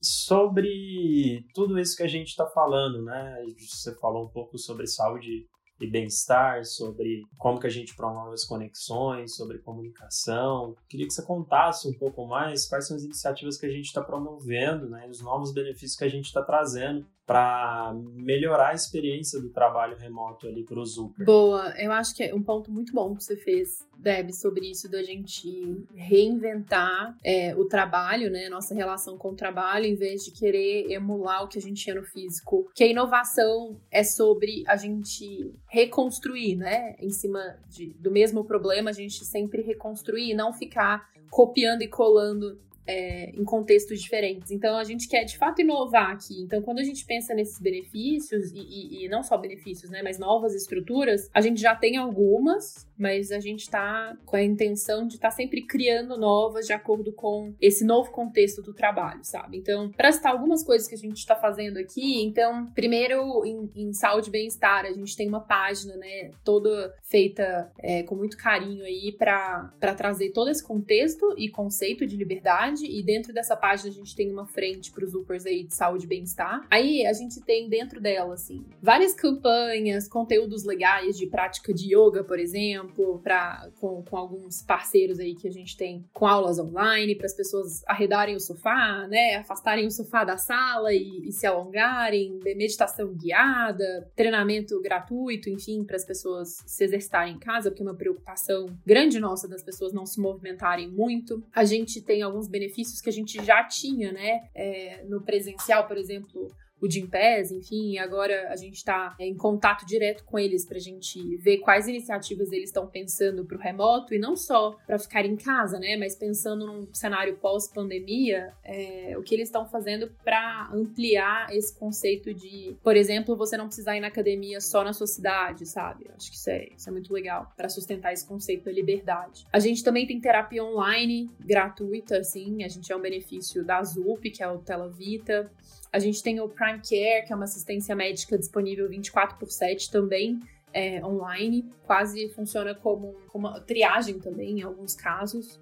Sobre 0.00 1.46
tudo 1.54 1.78
isso 1.78 1.96
que 1.96 2.02
a 2.02 2.08
gente 2.08 2.28
está 2.28 2.46
falando, 2.46 3.02
né? 3.02 3.42
Você 3.58 3.94
falou 3.94 4.24
um 4.24 4.28
pouco 4.28 4.58
sobre 4.58 4.86
saúde 4.86 5.46
e 5.80 5.86
bem-estar, 5.86 6.64
sobre 6.64 7.22
como 7.36 7.58
que 7.58 7.66
a 7.66 7.70
gente 7.70 7.96
promove 7.96 8.34
as 8.34 8.44
conexões, 8.44 9.34
sobre 9.34 9.58
comunicação. 9.58 10.76
Queria 10.88 11.06
que 11.06 11.12
você 11.12 11.24
contasse 11.24 11.88
um 11.88 11.92
pouco 11.92 12.26
mais 12.26 12.66
quais 12.66 12.86
são 12.86 12.96
as 12.96 13.02
iniciativas 13.02 13.56
que 13.56 13.66
a 13.66 13.70
gente 13.70 13.86
está 13.86 14.02
promovendo, 14.02 14.88
né, 14.88 15.06
os 15.08 15.20
novos 15.20 15.52
benefícios 15.52 15.96
que 15.96 16.04
a 16.04 16.08
gente 16.08 16.26
está 16.26 16.42
trazendo 16.42 17.06
para 17.26 17.94
melhorar 18.12 18.70
a 18.70 18.74
experiência 18.74 19.40
do 19.40 19.48
trabalho 19.48 19.96
remoto 19.96 20.46
ali 20.46 20.62
para 20.62 20.78
o 20.78 20.84
Zucker. 20.84 21.24
Boa, 21.24 21.74
eu 21.78 21.90
acho 21.90 22.14
que 22.14 22.22
é 22.22 22.34
um 22.34 22.42
ponto 22.42 22.70
muito 22.70 22.92
bom 22.92 23.14
que 23.14 23.24
você 23.24 23.36
fez, 23.36 23.86
Deb, 23.96 24.30
sobre 24.32 24.70
isso 24.70 24.90
da 24.90 25.02
gente 25.02 25.48
reinventar 25.94 27.16
é, 27.24 27.56
o 27.56 27.64
trabalho, 27.64 28.30
né, 28.30 28.48
nossa 28.50 28.74
relação 28.74 29.16
com 29.16 29.30
o 29.30 29.36
trabalho, 29.36 29.86
em 29.86 29.94
vez 29.94 30.22
de 30.24 30.32
querer 30.32 30.90
emular 30.90 31.44
o 31.44 31.48
que 31.48 31.58
a 31.58 31.62
gente 31.62 31.82
tinha 31.82 31.96
no 31.96 32.04
físico. 32.04 32.70
Que 32.74 32.84
a 32.84 32.88
inovação 32.88 33.80
é 33.90 34.04
sobre 34.04 34.62
a 34.66 34.76
gente 34.76 35.50
reconstruir, 35.66 36.56
né, 36.56 36.94
em 36.98 37.10
cima 37.10 37.40
de, 37.68 37.94
do 37.94 38.10
mesmo 38.10 38.44
problema, 38.44 38.90
a 38.90 38.94
gente 38.94 39.24
sempre 39.24 39.62
reconstruir 39.62 40.30
e 40.30 40.34
não 40.34 40.52
ficar 40.52 41.08
copiando 41.30 41.82
e 41.82 41.88
colando 41.88 42.58
é, 42.86 43.30
em 43.30 43.44
contextos 43.44 44.00
diferentes. 44.00 44.50
Então, 44.50 44.76
a 44.76 44.84
gente 44.84 45.08
quer 45.08 45.24
de 45.24 45.36
fato 45.38 45.60
inovar 45.60 46.10
aqui. 46.10 46.42
Então, 46.42 46.62
quando 46.62 46.78
a 46.78 46.84
gente 46.84 47.04
pensa 47.04 47.34
nesses 47.34 47.58
benefícios, 47.58 48.52
e, 48.52 48.58
e, 48.58 49.04
e 49.04 49.08
não 49.08 49.22
só 49.22 49.36
benefícios, 49.36 49.90
né, 49.90 50.02
mas 50.02 50.18
novas 50.18 50.54
estruturas, 50.54 51.28
a 51.32 51.40
gente 51.40 51.60
já 51.60 51.74
tem 51.74 51.96
algumas, 51.96 52.86
mas 52.98 53.30
a 53.32 53.40
gente 53.40 53.60
está 53.60 54.16
com 54.24 54.36
a 54.36 54.42
intenção 54.42 55.06
de 55.06 55.16
estar 55.16 55.30
tá 55.30 55.34
sempre 55.34 55.62
criando 55.62 56.16
novas 56.16 56.66
de 56.66 56.72
acordo 56.72 57.12
com 57.12 57.54
esse 57.60 57.84
novo 57.84 58.10
contexto 58.10 58.62
do 58.62 58.72
trabalho, 58.72 59.24
sabe? 59.24 59.58
Então, 59.58 59.90
para 59.90 60.12
citar 60.12 60.32
algumas 60.32 60.64
coisas 60.64 60.86
que 60.86 60.94
a 60.94 60.98
gente 60.98 61.18
está 61.18 61.34
fazendo 61.34 61.78
aqui, 61.78 62.22
então, 62.22 62.66
primeiro 62.74 63.44
em, 63.44 63.70
em 63.74 63.92
saúde 63.92 64.28
e 64.28 64.32
bem-estar, 64.32 64.84
a 64.84 64.92
gente 64.92 65.16
tem 65.16 65.28
uma 65.28 65.40
página, 65.40 65.96
né, 65.96 66.30
toda 66.44 66.94
feita 67.02 67.70
é, 67.78 68.02
com 68.02 68.14
muito 68.14 68.36
carinho 68.36 68.84
aí 68.84 69.12
para 69.12 69.72
trazer 69.96 70.30
todo 70.30 70.50
esse 70.50 70.62
contexto 70.62 71.34
e 71.36 71.48
conceito 71.50 72.06
de 72.06 72.16
liberdade, 72.16 72.86
e 72.86 73.02
dentro 73.02 73.32
dessa 73.32 73.56
página 73.56 73.90
a 73.90 73.92
gente 73.92 74.14
tem 74.14 74.30
uma 74.30 74.46
frente 74.46 74.90
para 74.92 75.04
os 75.04 75.14
upers 75.14 75.46
aí 75.46 75.64
de 75.64 75.74
saúde 75.74 76.04
e 76.04 76.08
bem-estar. 76.08 76.66
Aí 76.70 77.06
a 77.06 77.12
gente 77.12 77.40
tem 77.40 77.68
dentro 77.68 78.00
dela, 78.00 78.34
assim, 78.34 78.64
várias 78.80 79.14
campanhas, 79.14 80.08
conteúdos 80.08 80.64
legais 80.64 81.16
de 81.16 81.26
prática 81.26 81.72
de 81.72 81.94
yoga, 81.94 82.22
por 82.22 82.38
exemplo 82.38 82.83
exemplo, 82.84 83.20
pra, 83.22 83.70
com, 83.80 84.02
com 84.02 84.16
alguns 84.16 84.62
parceiros 84.62 85.18
aí 85.18 85.34
que 85.34 85.48
a 85.48 85.50
gente 85.50 85.76
tem 85.76 86.04
com 86.12 86.26
aulas 86.26 86.58
online, 86.58 87.14
para 87.14 87.26
as 87.26 87.34
pessoas 87.34 87.82
arredarem 87.86 88.36
o 88.36 88.40
sofá, 88.40 89.06
né? 89.08 89.36
Afastarem 89.36 89.86
o 89.86 89.90
sofá 89.90 90.24
da 90.24 90.36
sala 90.36 90.92
e, 90.92 91.28
e 91.28 91.32
se 91.32 91.46
alongarem, 91.46 92.38
meditação 92.44 93.14
guiada, 93.14 94.10
treinamento 94.14 94.80
gratuito, 94.80 95.48
enfim, 95.48 95.84
para 95.84 95.96
as 95.96 96.04
pessoas 96.04 96.62
se 96.66 96.84
exercitarem 96.84 97.34
em 97.34 97.38
casa, 97.38 97.70
porque 97.70 97.82
é 97.82 97.86
uma 97.86 97.96
preocupação 97.96 98.66
grande 98.84 99.18
nossa 99.18 99.48
das 99.48 99.62
pessoas 99.62 99.92
não 99.92 100.06
se 100.06 100.20
movimentarem 100.20 100.88
muito. 100.88 101.42
A 101.54 101.64
gente 101.64 102.00
tem 102.00 102.22
alguns 102.22 102.48
benefícios 102.48 103.00
que 103.00 103.08
a 103.08 103.12
gente 103.12 103.44
já 103.44 103.64
tinha, 103.64 104.12
né? 104.12 104.48
É, 104.54 105.04
no 105.08 105.22
presencial, 105.22 105.86
por 105.86 105.96
exemplo, 105.96 106.50
o 106.84 106.90
Gimpass, 106.90 107.50
enfim, 107.50 107.96
agora 107.96 108.48
a 108.50 108.56
gente 108.56 108.74
está 108.74 109.16
em 109.18 109.34
contato 109.34 109.86
direto 109.86 110.22
com 110.24 110.38
eles 110.38 110.66
para 110.66 110.76
a 110.76 110.80
gente 110.80 111.36
ver 111.38 111.58
quais 111.58 111.88
iniciativas 111.88 112.52
eles 112.52 112.68
estão 112.68 112.86
pensando 112.86 113.44
para 113.46 113.56
o 113.56 113.60
remoto 113.60 114.12
e 114.12 114.18
não 114.18 114.36
só 114.36 114.76
para 114.86 114.98
ficar 114.98 115.24
em 115.24 115.34
casa, 115.34 115.78
né, 115.78 115.96
mas 115.96 116.14
pensando 116.14 116.66
num 116.66 116.86
cenário 116.92 117.38
pós-pandemia, 117.38 118.52
é, 118.62 119.14
o 119.16 119.22
que 119.22 119.34
eles 119.34 119.48
estão 119.48 119.64
fazendo 119.66 120.10
para 120.22 120.68
ampliar 120.74 121.54
esse 121.54 121.74
conceito 121.78 122.34
de, 122.34 122.76
por 122.82 122.96
exemplo, 122.96 123.34
você 123.34 123.56
não 123.56 123.66
precisar 123.66 123.96
ir 123.96 124.00
na 124.00 124.08
academia 124.08 124.60
só 124.60 124.84
na 124.84 124.92
sua 124.92 125.06
cidade, 125.06 125.66
sabe? 125.66 126.06
Acho 126.14 126.30
que 126.30 126.36
isso 126.36 126.50
é, 126.50 126.68
isso 126.76 126.88
é 126.88 126.92
muito 126.92 127.12
legal 127.12 127.50
para 127.56 127.70
sustentar 127.70 128.12
esse 128.12 128.26
conceito 128.26 128.64
da 128.64 128.72
liberdade. 128.72 129.46
A 129.50 129.58
gente 129.58 129.82
também 129.82 130.06
tem 130.06 130.20
terapia 130.20 130.62
online 130.62 131.30
gratuita, 131.40 132.18
assim, 132.18 132.62
a 132.62 132.68
gente 132.68 132.92
é 132.92 132.96
um 132.96 133.00
benefício 133.00 133.64
da 133.64 133.82
ZUP, 133.82 134.30
que 134.30 134.42
é 134.42 134.48
o 134.48 134.58
Tela 134.58 134.90
Vita. 134.90 135.50
A 135.94 136.00
gente 136.00 136.20
tem 136.24 136.40
o 136.40 136.48
Prime 136.48 136.80
Care, 136.80 137.24
que 137.24 137.32
é 137.32 137.36
uma 137.36 137.44
assistência 137.44 137.94
médica 137.94 138.36
disponível 138.36 138.88
24 138.88 139.38
por 139.38 139.48
7 139.48 139.92
também. 139.92 140.40
É, 140.72 141.00
online, 141.06 141.64
quase 141.86 142.28
funciona 142.30 142.74
como, 142.74 143.14
como 143.28 143.46
uma 143.46 143.60
triagem 143.60 144.18
também 144.18 144.58
em 144.58 144.62
alguns 144.62 144.96
casos. 144.96 145.60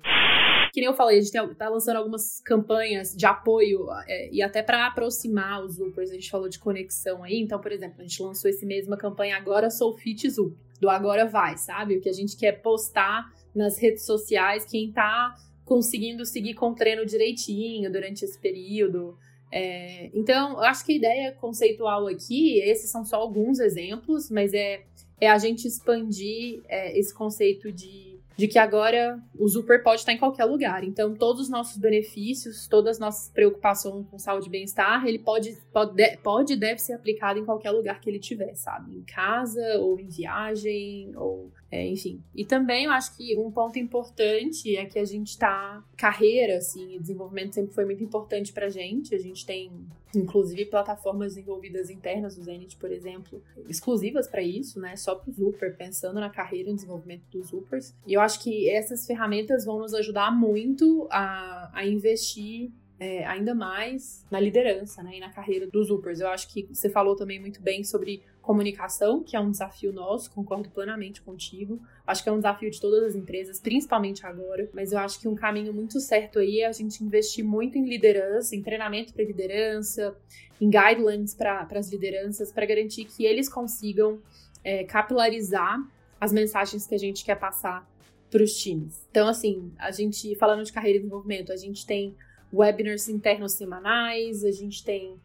Que 0.73 0.81
nem 0.81 0.89
eu 0.89 0.95
falei, 0.95 1.19
a 1.19 1.21
gente 1.21 1.37
está 1.37 1.69
lançando 1.69 1.97
algumas 1.97 2.41
campanhas 2.41 3.15
de 3.15 3.27
apoio 3.27 3.87
é, 4.09 4.31
e 4.33 4.41
até 4.41 4.63
para 4.63 4.87
aproximar 4.87 5.63
os 5.63 5.79
Upers, 5.79 6.11
a 6.11 6.15
gente 6.15 6.31
falou 6.31 6.49
de 6.49 6.59
conexão 6.59 7.23
aí. 7.23 7.39
Então, 7.39 7.61
por 7.61 7.71
exemplo, 7.71 7.97
a 7.99 8.03
gente 8.03 8.23
lançou 8.23 8.51
esse 8.51 8.65
mês 8.65 8.87
uma 8.87 8.97
campanha 8.97 9.37
Agora 9.37 9.69
Sou 9.69 9.93
Fit 9.93 10.31
Zup, 10.31 10.57
do 10.81 10.89
Agora 10.89 11.27
Vai, 11.27 11.59
sabe? 11.59 11.99
O 11.99 12.01
que 12.01 12.09
a 12.09 12.15
gente 12.15 12.39
quer 12.39 12.63
postar 12.63 13.31
nas 13.55 13.77
redes 13.77 14.07
sociais, 14.07 14.65
quem 14.65 14.89
está 14.89 15.35
conseguindo 15.67 16.25
seguir 16.25 16.55
com 16.55 16.71
o 16.71 16.75
treino 16.75 17.05
direitinho 17.05 17.93
durante 17.93 18.25
esse 18.25 18.39
período. 18.39 19.19
É, 19.53 20.11
então, 20.15 20.53
eu 20.53 20.65
acho 20.65 20.85
que 20.85 20.93
a 20.93 20.97
ideia 20.97 21.33
conceitual 21.33 22.09
aqui, 22.09 22.59
esses 22.61 22.91
são 22.91 23.05
só 23.05 23.17
alguns 23.17 23.61
exemplos, 23.61 24.31
mas 24.31 24.55
é, 24.55 24.83
é 25.21 25.29
a 25.29 25.37
gente 25.37 25.69
expandir 25.69 26.63
é, 26.67 26.99
esse 26.99 27.15
conceito 27.15 27.71
de 27.71 28.13
de 28.37 28.49
que 28.49 28.59
agora 28.59 29.21
o 29.39 29.49
Super 29.49 29.83
pode 29.83 30.01
estar 30.01 30.13
em 30.13 30.19
qualquer 30.19 30.45
lugar. 30.45 30.85
Então, 30.85 31.15
todos 31.15 31.43
os 31.43 31.49
nossos 31.49 31.77
benefícios, 31.77 32.67
todas 32.67 32.97
as 32.97 32.99
nossas 32.99 33.31
preocupações 33.31 34.07
com 34.11 34.19
saúde 34.19 34.49
e 34.49 34.51
bem-estar, 34.51 35.07
ele 35.07 35.19
pode, 35.19 35.57
pode, 35.73 36.17
pode 36.23 36.57
deve 36.57 36.81
ser 36.81 36.95
aplicado 36.95 37.39
em 37.39 37.45
qualquer 37.45 37.71
lugar 37.71 38.01
que 38.01 38.09
ele 38.09 38.19
tiver, 38.19 38.55
sabe? 38.55 38.97
Em 38.97 39.03
casa, 39.03 39.79
ou 39.79 39.99
em 40.01 40.09
viagem, 40.09 41.13
ou 41.17 41.51
é, 41.73 41.87
enfim. 41.87 42.23
E 42.35 42.45
também 42.45 42.85
eu 42.85 42.91
acho 42.91 43.17
que 43.17 43.35
um 43.39 43.51
ponto 43.51 43.79
importante 43.79 44.77
é 44.77 44.85
que 44.85 44.99
a 44.99 45.07
gente 45.07 45.39
tá. 45.39 45.83
Carreira, 45.97 46.59
assim, 46.59 46.97
e 46.97 46.99
desenvolvimento 46.99 47.55
sempre 47.55 47.73
foi 47.75 47.87
muito 47.87 48.05
importante 48.05 48.53
pra 48.53 48.69
gente. 48.69 49.15
A 49.15 49.19
gente 49.19 49.47
tem, 49.47 49.73
inclusive, 50.15 50.67
plataformas 50.67 51.35
desenvolvidas 51.35 51.89
internas 51.89 52.37
do 52.37 52.43
Zenit, 52.43 52.77
por 52.77 52.93
exemplo, 52.93 53.43
exclusivas 53.71 54.29
para 54.29 54.43
isso, 54.43 54.79
né? 54.79 54.97
Só 54.97 55.15
pro 55.15 55.33
Super, 55.33 55.75
pensando 55.75 56.21
na 56.21 56.29
carreira 56.29 56.69
e 56.69 56.75
desenvolvimento 56.75 57.23
dos 57.31 57.49
Supers. 57.49 57.95
E 58.07 58.13
eu 58.13 58.21
acho 58.21 58.43
que 58.43 58.69
essas 58.69 59.07
ferramentas 59.07 59.65
vão 59.65 59.79
nos 59.79 59.95
ajudar 59.95 60.31
muito 60.31 61.09
a, 61.11 61.71
a 61.73 61.87
investir 61.87 62.71
é, 63.01 63.25
ainda 63.25 63.55
mais 63.55 64.27
na 64.31 64.39
liderança 64.39 65.03
né, 65.03 65.17
e 65.17 65.21
na 65.21 65.31
carreira 65.31 65.67
dos 65.67 65.91
Upers. 65.91 66.21
Eu 66.21 66.29
acho 66.29 66.53
que 66.53 66.69
você 66.71 66.91
falou 66.91 67.17
também 67.17 67.41
muito 67.41 67.63
bem 67.63 67.83
sobre 67.83 68.23
comunicação, 68.43 69.23
que 69.23 69.37
é 69.37 69.41
um 69.41 69.51
desafio 69.51 69.93
nosso, 69.93 70.31
concordo 70.31 70.69
plenamente 70.69 71.23
contigo. 71.23 71.81
Acho 72.07 72.23
que 72.23 72.29
é 72.29 72.33
um 72.33 72.37
desafio 72.37 72.71
de 72.71 72.81
todas 72.81 73.05
as 73.05 73.15
empresas, 73.15 73.61
principalmente 73.61 74.27
agora, 74.27 74.69
mas 74.75 74.93
eu 74.93 74.99
acho 74.99 75.21
que 75.21 75.29
um 75.29 75.35
caminho 75.35 75.73
muito 75.73 76.01
certo 76.01 76.41
aí 76.41 76.61
é 76.61 76.67
a 76.67 76.73
gente 76.73 77.03
investir 77.03 77.45
muito 77.45 77.79
em 77.79 77.89
liderança, 77.89 78.55
em 78.55 78.63
treinamento 78.63 79.15
para 79.15 79.25
liderança, 79.25 80.17
em 80.61 80.69
guidelines 80.69 81.35
para 81.35 81.67
as 81.71 81.91
lideranças, 81.91 82.53
para 82.53 82.67
garantir 82.67 83.05
que 83.05 83.25
eles 83.25 83.49
consigam 83.49 84.21
é, 84.65 84.85
capilarizar 84.85 85.79
as 86.21 86.33
mensagens 86.33 86.87
que 86.87 86.95
a 86.95 86.99
gente 86.99 87.25
quer 87.25 87.37
passar 87.37 87.89
para 88.31 88.43
os 88.43 88.57
times. 88.57 89.07
Então, 89.11 89.29
assim, 89.29 89.73
a 89.79 89.91
gente, 89.91 90.35
falando 90.37 90.65
de 90.65 90.73
carreira 90.73 90.99
e 90.99 91.01
desenvolvimento, 91.01 91.53
a 91.53 91.57
gente 91.57 91.87
tem 91.87 92.17
webinars 92.53 93.09
internos 93.09 93.53
semanais, 93.53 94.45
a 94.45 94.51
gente 94.51 94.85
tem 94.85 95.17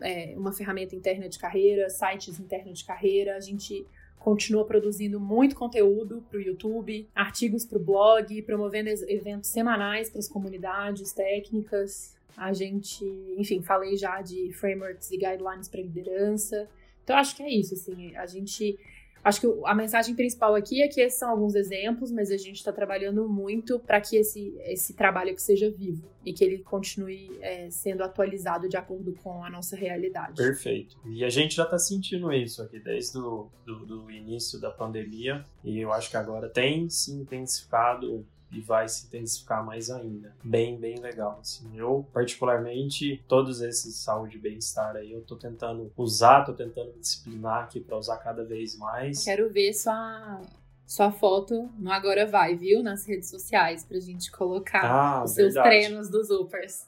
é, 0.00 0.34
uma 0.36 0.52
ferramenta 0.52 0.94
interna 0.94 1.28
de 1.28 1.38
carreira, 1.38 1.88
sites 1.90 2.38
internos 2.38 2.78
de 2.78 2.84
carreira, 2.84 3.36
a 3.36 3.40
gente 3.40 3.86
continua 4.18 4.64
produzindo 4.64 5.18
muito 5.18 5.56
conteúdo 5.56 6.24
para 6.30 6.38
o 6.38 6.40
YouTube, 6.40 7.08
artigos 7.14 7.64
para 7.66 7.78
o 7.78 7.82
blog, 7.82 8.40
promovendo 8.42 8.88
eventos 9.08 9.50
semanais 9.50 10.08
para 10.08 10.20
as 10.20 10.28
comunidades 10.28 11.12
técnicas. 11.12 12.14
A 12.36 12.52
gente, 12.52 13.04
enfim, 13.36 13.60
falei 13.62 13.96
já 13.96 14.22
de 14.22 14.52
frameworks 14.52 15.10
e 15.10 15.16
guidelines 15.16 15.68
para 15.68 15.80
liderança. 15.80 16.68
Então, 17.02 17.16
acho 17.16 17.36
que 17.36 17.42
é 17.42 17.50
isso, 17.50 17.74
assim, 17.74 18.14
a 18.14 18.26
gente 18.26 18.78
Acho 19.24 19.40
que 19.40 19.46
a 19.64 19.74
mensagem 19.74 20.14
principal 20.16 20.54
aqui 20.54 20.82
é 20.82 20.88
que 20.88 21.00
esses 21.00 21.18
são 21.18 21.30
alguns 21.30 21.54
exemplos, 21.54 22.10
mas 22.10 22.30
a 22.30 22.36
gente 22.36 22.56
está 22.56 22.72
trabalhando 22.72 23.28
muito 23.28 23.78
para 23.78 24.00
que 24.00 24.16
esse, 24.16 24.54
esse 24.64 24.94
trabalho 24.94 25.30
aqui 25.30 25.40
seja 25.40 25.70
vivo 25.70 26.10
e 26.24 26.32
que 26.32 26.44
ele 26.44 26.58
continue 26.58 27.30
é, 27.40 27.70
sendo 27.70 28.02
atualizado 28.02 28.68
de 28.68 28.76
acordo 28.76 29.14
com 29.22 29.44
a 29.44 29.50
nossa 29.50 29.76
realidade. 29.76 30.36
Perfeito. 30.36 30.96
E 31.06 31.24
a 31.24 31.28
gente 31.28 31.54
já 31.54 31.64
está 31.64 31.78
sentindo 31.78 32.32
isso 32.32 32.62
aqui 32.62 32.80
desde 32.80 33.18
o 33.18 33.48
do, 33.64 33.86
do 33.86 34.10
início 34.10 34.60
da 34.60 34.70
pandemia 34.70 35.44
e 35.62 35.78
eu 35.78 35.92
acho 35.92 36.10
que 36.10 36.16
agora 36.16 36.48
tem 36.48 36.88
se 36.88 37.12
intensificado 37.12 38.26
e 38.52 38.60
vai 38.60 38.88
se 38.88 39.06
intensificar 39.06 39.64
mais 39.64 39.90
ainda. 39.90 40.34
Bem, 40.44 40.78
bem 40.78 40.96
legal. 41.00 41.38
Assim. 41.40 41.76
Eu, 41.76 42.06
particularmente, 42.12 43.22
todos 43.26 43.60
esses 43.60 43.96
saúde 43.96 44.36
e 44.36 44.40
bem-estar 44.40 44.94
aí, 44.96 45.12
eu 45.12 45.22
tô 45.22 45.36
tentando 45.36 45.90
usar, 45.96 46.44
tô 46.44 46.52
tentando 46.52 46.92
me 46.92 47.00
disciplinar 47.00 47.64
aqui 47.64 47.80
para 47.80 47.96
usar 47.96 48.18
cada 48.18 48.44
vez 48.44 48.76
mais. 48.78 49.24
Quero 49.24 49.50
ver 49.50 49.72
sua, 49.72 50.40
sua 50.86 51.10
foto 51.10 51.70
no 51.78 51.90
Agora 51.90 52.26
Vai, 52.26 52.54
viu? 52.54 52.82
Nas 52.82 53.06
redes 53.06 53.30
sociais, 53.30 53.84
pra 53.84 53.98
gente 53.98 54.30
colocar 54.30 54.84
ah, 54.84 55.24
os 55.24 55.32
seus 55.32 55.54
verdade. 55.54 55.68
treinos 55.68 56.10
dos 56.10 56.30
Upers. 56.30 56.86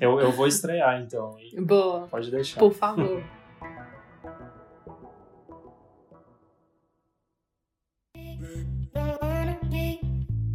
Eu, 0.00 0.18
eu 0.18 0.32
vou 0.32 0.46
estrear 0.46 1.00
então. 1.00 1.38
Hein? 1.38 1.62
Boa. 1.62 2.08
Pode 2.08 2.30
deixar. 2.30 2.58
Por 2.58 2.72
favor. 2.72 3.22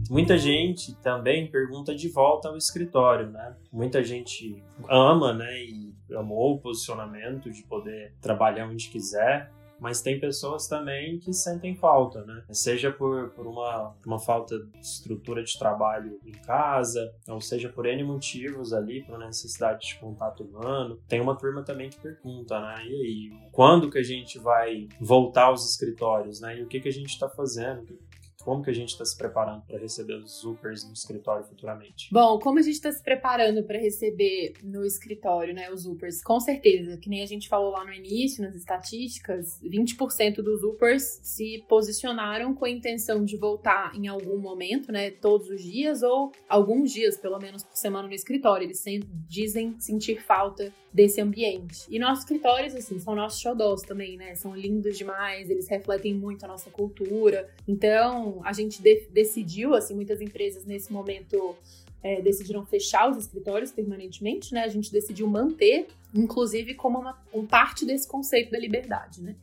Muita 0.10 0.38
gente 0.38 0.96
também 1.02 1.50
pergunta 1.50 1.94
de 1.94 2.10
volta 2.10 2.50
ao 2.50 2.58
escritório, 2.58 3.30
né? 3.30 3.56
Muita 3.72 4.04
gente 4.04 4.64
ama, 4.90 5.34
né, 5.34 5.64
e 5.64 5.94
amou 6.16 6.56
o 6.56 6.60
posicionamento 6.60 7.52
de 7.52 7.64
poder 7.64 8.14
trabalhar 8.22 8.68
onde 8.68 8.90
quiser, 8.90 9.52
mas 9.80 10.02
tem 10.02 10.20
pessoas 10.20 10.68
também 10.68 11.20
que 11.20 11.32
sentem 11.34 11.76
falta, 11.76 12.24
né? 12.26 12.44
Seja 12.50 12.92
por, 12.92 13.30
por 13.32 13.46
uma, 13.46 13.96
uma 14.06 14.20
falta 14.20 14.58
de 14.58 14.80
estrutura 14.80 15.44
de 15.44 15.58
trabalho 15.58 16.20
em 16.26 16.32
casa, 16.32 17.14
ou 17.28 17.40
seja 17.40 17.70
por 17.70 17.86
N 17.86 18.04
motivos 18.04 18.74
ali, 18.74 19.04
por 19.04 19.20
necessidade 19.20 19.88
de 19.88 20.00
contato 20.00 20.44
humano. 20.44 21.00
Tem 21.08 21.22
uma 21.22 21.38
turma 21.38 21.64
também 21.64 21.90
que 21.90 22.00
pergunta, 22.00 22.60
né? 22.60 22.86
E 22.86 22.94
aí, 22.94 23.50
quando 23.52 23.90
que 23.90 24.00
a 24.00 24.04
gente 24.04 24.40
vai 24.40 24.88
voltar 25.00 25.46
aos 25.46 25.70
escritórios, 25.70 26.42
né? 26.42 26.58
E 26.58 26.64
o 26.64 26.68
que, 26.68 26.80
que 26.80 26.90
a 26.90 26.94
gente 26.94 27.10
está 27.10 27.30
fazendo? 27.30 28.00
Como 28.48 28.64
que 28.64 28.70
a 28.70 28.74
gente 28.74 28.92
está 28.92 29.04
se 29.04 29.18
preparando 29.18 29.64
para 29.64 29.78
receber 29.78 30.14
os 30.14 30.46
Upers 30.46 30.86
no 30.86 30.94
escritório 30.94 31.44
futuramente? 31.44 32.08
Bom, 32.14 32.40
como 32.40 32.60
a 32.60 32.62
gente 32.62 32.76
está 32.76 32.90
se 32.90 33.04
preparando 33.04 33.62
para 33.62 33.78
receber 33.78 34.54
no 34.64 34.86
escritório, 34.86 35.54
né, 35.54 35.70
os 35.70 35.86
Upers? 35.86 36.24
Com 36.24 36.40
certeza, 36.40 36.96
que 36.96 37.10
nem 37.10 37.22
a 37.22 37.26
gente 37.26 37.50
falou 37.50 37.72
lá 37.72 37.84
no 37.84 37.92
início, 37.92 38.42
nas 38.42 38.56
estatísticas, 38.56 39.60
20% 39.62 40.36
dos 40.36 40.64
Upers 40.64 41.20
se 41.22 41.66
posicionaram 41.68 42.54
com 42.54 42.64
a 42.64 42.70
intenção 42.70 43.26
de 43.26 43.36
voltar 43.36 43.94
em 43.94 44.08
algum 44.08 44.38
momento, 44.38 44.94
né, 44.94 45.12
todos 45.12 45.50
os 45.50 45.62
dias 45.62 46.02
ou 46.02 46.32
alguns 46.48 46.94
dias, 46.94 47.18
pelo 47.18 47.40
menos 47.40 47.64
por 47.64 47.76
semana 47.76 48.08
no 48.08 48.14
escritório. 48.14 48.64
Eles 48.64 48.82
dizem 49.28 49.78
sentir 49.78 50.22
falta 50.22 50.72
desse 50.98 51.22
ambiente. 51.22 51.86
E 51.90 52.00
nossos 52.00 52.24
escritórios, 52.24 52.74
assim, 52.74 52.98
são 52.98 53.14
nossos 53.14 53.40
xodós 53.40 53.84
também, 53.84 54.18
né? 54.18 54.34
São 54.34 54.56
lindos 54.56 54.98
demais, 54.98 55.48
eles 55.48 55.68
refletem 55.68 56.14
muito 56.14 56.44
a 56.44 56.48
nossa 56.48 56.72
cultura. 56.72 57.48
Então, 57.68 58.37
a 58.44 58.54
gente 58.54 58.82
de 58.82 59.08
decidiu, 59.12 59.74
assim, 59.74 59.96
muitas 59.96 60.22
empresas 60.22 60.66
nesse 60.66 60.92
momento 60.92 61.56
é, 62.04 62.22
decidiram 62.22 62.66
fechar 62.66 63.10
os 63.10 63.18
escritórios 63.18 63.72
permanentemente, 63.72 64.54
né? 64.54 64.64
A 64.64 64.68
gente 64.68 64.92
decidiu 64.92 65.28
manter, 65.28 65.88
inclusive, 66.14 66.74
como 66.74 67.00
uma, 67.00 67.18
uma 67.34 67.46
parte 67.46 67.86
desse 67.86 68.08
conceito 68.08 68.52
da 68.52 68.60
liberdade, 68.60 69.22
né? 69.22 69.36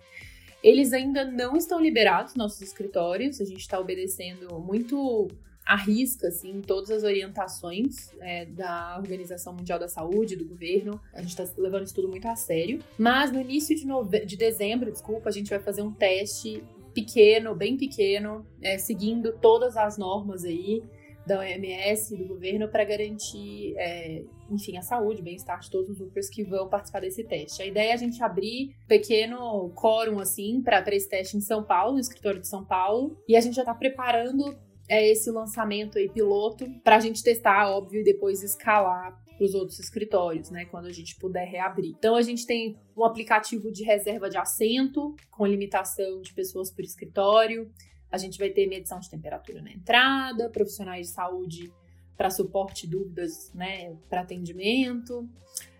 Eles 0.63 0.95
ainda 0.95 1.25
não 1.25 1.57
estão 1.57 1.79
liberados, 1.79 2.35
nossos 2.35 2.63
escritórios, 2.63 3.41
a 3.41 3.45
gente 3.45 3.61
está 3.61 3.79
obedecendo 3.79 4.59
muito 4.59 5.29
arrisca 5.65 6.29
assim 6.29 6.61
todas 6.61 6.91
as 6.91 7.03
orientações 7.05 8.11
é, 8.21 8.45
da 8.45 8.97
Organização 8.99 9.55
Mundial 9.55 9.79
da 9.79 9.89
Saúde, 9.89 10.37
do 10.37 10.45
governo. 10.45 11.01
A 11.13 11.21
gente 11.21 11.31
está 11.39 11.45
levando 11.57 11.85
isso 11.85 11.95
tudo 11.95 12.09
muito 12.09 12.27
a 12.29 12.37
sério. 12.37 12.81
Mas 12.99 13.33
no 13.33 13.41
início 13.41 13.75
de, 13.75 13.87
nove... 13.87 14.25
de 14.27 14.37
dezembro, 14.37 14.93
desculpa, 14.93 15.29
a 15.29 15.33
gente 15.33 15.49
vai 15.49 15.59
fazer 15.59 15.83
um 15.83 15.93
teste 15.93 16.63
pequeno, 16.95 17.55
bem 17.55 17.77
pequeno, 17.77 18.47
é, 18.63 18.79
seguindo 18.79 19.33
todas 19.41 19.77
as 19.77 19.99
normas 19.99 20.45
aí 20.45 20.83
da 21.27 21.39
OMS, 21.41 22.17
do 22.17 22.27
governo, 22.27 22.69
para 22.69 22.85
garantir, 22.85 23.75
é, 23.79 24.23
enfim, 24.51 24.77
a 24.77 24.83
saúde, 24.83 25.23
o 25.23 25.25
bem-estar 25.25 25.59
de 25.59 25.71
todos 25.71 25.89
os 25.89 26.01
Upers 26.01 26.29
que 26.29 26.45
vão 26.45 26.69
participar 26.69 27.01
desse 27.01 27.25
teste. 27.25 27.63
A 27.63 27.67
ideia 27.67 27.91
é 27.91 27.95
a 27.95 27.97
gente 27.97 28.23
abrir 28.23 28.75
um 28.85 28.87
pequeno 28.87 29.71
quórum, 29.75 30.21
assim, 30.21 30.61
para 30.63 30.95
esse 30.95 31.09
teste 31.09 31.37
em 31.37 31.41
São 31.41 31.65
Paulo, 31.65 31.95
no 31.95 32.01
escritório 32.01 32.41
de 32.41 32.49
São 32.49 32.65
Paulo, 32.65 33.17
e 33.27 33.37
a 33.37 33.41
gente 33.41 33.55
já 33.55 33.63
está 33.63 33.75
preparando 33.75 34.57
é 34.89 35.11
esse 35.11 35.31
lançamento 35.31 35.99
aí 35.99 36.09
piloto 36.09 36.67
para 36.83 36.97
a 36.97 37.01
gente 37.01 37.23
testar, 37.23 37.71
óbvio, 37.71 38.01
e 38.01 38.05
depois 38.05 38.43
escalar 38.43 39.19
para 39.37 39.45
os 39.45 39.55
outros 39.55 39.79
escritórios, 39.79 40.51
né, 40.51 40.65
quando 40.67 40.87
a 40.87 40.93
gente 40.93 41.17
puder 41.17 41.45
reabrir. 41.45 41.95
Então 41.97 42.15
a 42.15 42.23
gente 42.23 42.47
tem 42.47 42.79
um 42.97 43.05
aplicativo 43.05 43.71
de 43.71 43.85
reserva 43.85 44.29
de 44.31 44.37
assento 44.37 45.15
com 45.31 45.47
limitação 45.47 46.21
de 46.21 46.33
pessoas 46.33 46.71
por 46.71 46.85
escritório. 46.85 47.71
A 48.11 48.19
gente 48.19 48.39
vai 48.39 48.51
ter 48.51 48.67
medição 48.67 49.01
de 49.01 49.11
temperatura 49.11 49.61
na 49.61 49.73
entrada, 49.73 50.49
profissionais 50.51 51.09
de 51.09 51.13
saúde 51.13 51.73
para 52.17 52.31
suporte 52.31 52.87
dúvidas, 52.87 53.53
né, 53.53 53.97
para 54.09 54.21
atendimento. 54.21 55.29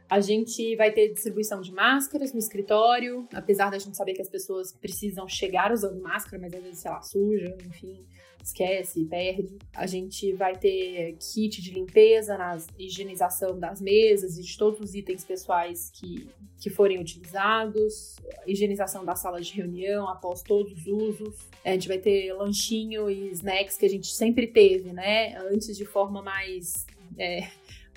A 0.09 0.21
gente 0.21 0.77
vai 0.77 0.93
ter 0.93 1.13
distribuição 1.13 1.61
de 1.61 1.73
máscaras 1.73 2.33
no 2.33 2.39
escritório, 2.39 3.27
apesar 3.33 3.71
da 3.71 3.79
gente 3.79 3.97
saber 3.97 4.15
que 4.15 4.23
as 4.23 4.29
pessoas 4.29 4.73
precisam 4.73 5.29
chegar 5.29 5.73
usando 5.73 6.01
máscara, 6.01 6.41
mas 6.41 6.53
às 6.55 6.63
vezes, 6.63 6.79
sei 6.79 6.91
lá, 6.91 7.03
suja, 7.03 7.57
enfim 7.67 8.05
esquece, 8.45 9.05
perde. 9.07 9.57
A 9.75 9.87
gente 9.87 10.33
vai 10.35 10.55
ter 10.55 11.17
kit 11.19 11.63
de 11.63 11.71
limpeza, 11.73 12.37
na 12.37 12.59
higienização 12.79 13.59
das 13.59 13.81
mesas 13.81 14.39
e 14.39 14.43
de 14.43 14.59
todos 14.59 14.79
os 14.81 14.95
itens 14.95 15.25
pessoais 15.25 15.91
que, 15.91 16.29
que 16.61 16.69
forem 16.69 17.01
utilizados, 17.01 18.17
higienização 18.47 19.05
da 19.05 19.17
sala 19.17 19.41
de 19.41 19.53
reunião 19.53 20.07
após 20.09 20.43
todos 20.43 20.73
os 20.73 20.87
usos. 20.87 21.35
A 21.65 21.71
gente 21.71 21.89
vai 21.89 21.99
ter 21.99 22.33
lanchinho 22.35 23.11
e 23.11 23.31
snacks 23.31 23.79
que 23.79 23.87
a 23.87 23.91
gente 23.91 24.09
sempre 24.09 24.47
teve, 24.47 24.93
né? 24.93 25.37
Antes 25.51 25.77
de 25.77 25.87
forma 25.87 26.23
mais. 26.23 26.87
É, 27.17 27.49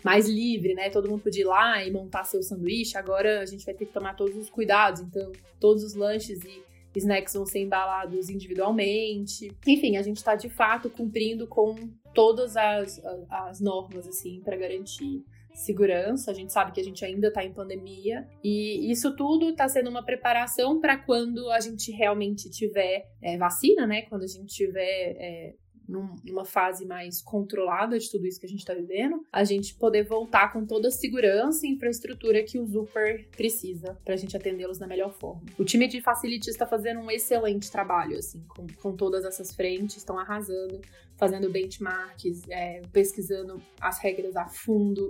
mais 0.03 0.27
livre, 0.27 0.73
né? 0.73 0.89
Todo 0.89 1.09
mundo 1.09 1.23
podia 1.23 1.41
ir 1.41 1.45
lá 1.45 1.83
e 1.83 1.91
montar 1.91 2.23
seu 2.23 2.41
sanduíche. 2.41 2.97
Agora 2.97 3.41
a 3.41 3.45
gente 3.45 3.65
vai 3.65 3.73
ter 3.73 3.85
que 3.85 3.93
tomar 3.93 4.15
todos 4.15 4.35
os 4.35 4.49
cuidados. 4.49 5.01
Então, 5.01 5.31
todos 5.59 5.83
os 5.83 5.93
lanches 5.93 6.43
e 6.43 6.63
snacks 6.95 7.33
vão 7.33 7.45
ser 7.45 7.59
embalados 7.59 8.29
individualmente. 8.29 9.51
Enfim, 9.65 9.97
a 9.97 10.01
gente 10.01 10.17
está 10.17 10.35
de 10.35 10.49
fato 10.49 10.89
cumprindo 10.89 11.47
com 11.47 11.75
todas 12.13 12.57
as, 12.57 13.01
as 13.29 13.59
normas, 13.59 14.07
assim, 14.07 14.41
para 14.43 14.55
garantir 14.55 15.23
segurança. 15.53 16.31
A 16.31 16.33
gente 16.33 16.53
sabe 16.53 16.71
que 16.71 16.79
a 16.79 16.83
gente 16.83 17.03
ainda 17.03 17.27
está 17.27 17.43
em 17.43 17.51
pandemia 17.51 18.27
e 18.43 18.91
isso 18.91 19.15
tudo 19.15 19.49
está 19.49 19.67
sendo 19.67 19.89
uma 19.89 20.03
preparação 20.03 20.79
para 20.79 20.97
quando 20.97 21.49
a 21.49 21.59
gente 21.59 21.91
realmente 21.91 22.49
tiver 22.49 23.07
é, 23.21 23.37
vacina, 23.37 23.85
né? 23.87 24.03
Quando 24.03 24.23
a 24.23 24.27
gente 24.27 24.53
tiver 24.53 25.15
é, 25.19 25.53
numa 25.87 26.43
fase 26.43 26.85
mais 26.85 27.21
controlada 27.21 27.97
de 27.97 28.09
tudo 28.09 28.27
isso 28.27 28.39
que 28.39 28.45
a 28.45 28.49
gente 28.49 28.59
está 28.59 28.73
vivendo, 28.73 29.25
a 29.31 29.43
gente 29.43 29.73
poder 29.75 30.03
voltar 30.03 30.51
com 30.51 30.65
toda 30.65 30.89
a 30.89 30.91
segurança 30.91 31.65
e 31.65 31.71
infraestrutura 31.71 32.43
que 32.43 32.59
o 32.59 32.65
Zuper 32.65 33.27
precisa 33.29 33.97
para 34.03 34.13
a 34.13 34.17
gente 34.17 34.35
atendê-los 34.35 34.77
da 34.77 34.87
melhor 34.87 35.13
forma. 35.13 35.41
O 35.57 35.63
time 35.63 35.87
de 35.87 36.01
facilities 36.01 36.49
está 36.49 36.65
fazendo 36.65 36.99
um 36.99 37.09
excelente 37.09 37.71
trabalho, 37.71 38.17
assim, 38.17 38.43
com, 38.49 38.67
com 38.81 38.95
todas 38.95 39.23
essas 39.23 39.55
frentes, 39.55 39.97
estão 39.97 40.19
arrasando, 40.19 40.81
fazendo 41.15 41.49
benchmarks, 41.49 42.41
é, 42.49 42.81
pesquisando 42.91 43.61
as 43.79 43.99
regras 43.99 44.35
a 44.35 44.47
fundo. 44.47 45.09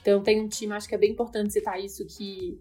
Então 0.00 0.22
tem 0.22 0.40
um 0.40 0.48
time, 0.48 0.72
acho 0.72 0.88
que 0.88 0.94
é 0.94 0.98
bem 0.98 1.10
importante 1.10 1.52
citar 1.52 1.82
isso, 1.82 2.06
que 2.06 2.60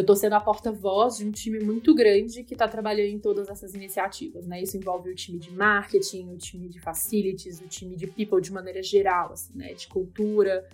eu 0.00 0.02
estou 0.02 0.16
sendo 0.16 0.32
a 0.32 0.40
porta-voz 0.40 1.18
de 1.18 1.26
um 1.26 1.30
time 1.30 1.60
muito 1.60 1.94
grande 1.94 2.42
que 2.42 2.54
está 2.54 2.66
trabalhando 2.66 3.10
em 3.10 3.18
todas 3.18 3.48
essas 3.50 3.74
iniciativas, 3.74 4.46
né? 4.46 4.62
Isso 4.62 4.78
envolve 4.78 5.10
o 5.10 5.14
time 5.14 5.38
de 5.38 5.52
marketing, 5.52 6.32
o 6.32 6.38
time 6.38 6.70
de 6.70 6.80
facilities, 6.80 7.60
o 7.60 7.68
time 7.68 7.94
de 7.96 8.06
people 8.06 8.40
de 8.40 8.50
maneira 8.50 8.82
geral, 8.82 9.32
assim, 9.32 9.52
né? 9.54 9.74
De 9.74 9.86
cultura, 9.88 10.66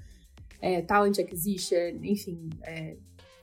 é, 0.60 0.80
talent 0.80 1.18
acquisition, 1.18 1.98
enfim. 2.04 2.48
É, 2.62 2.96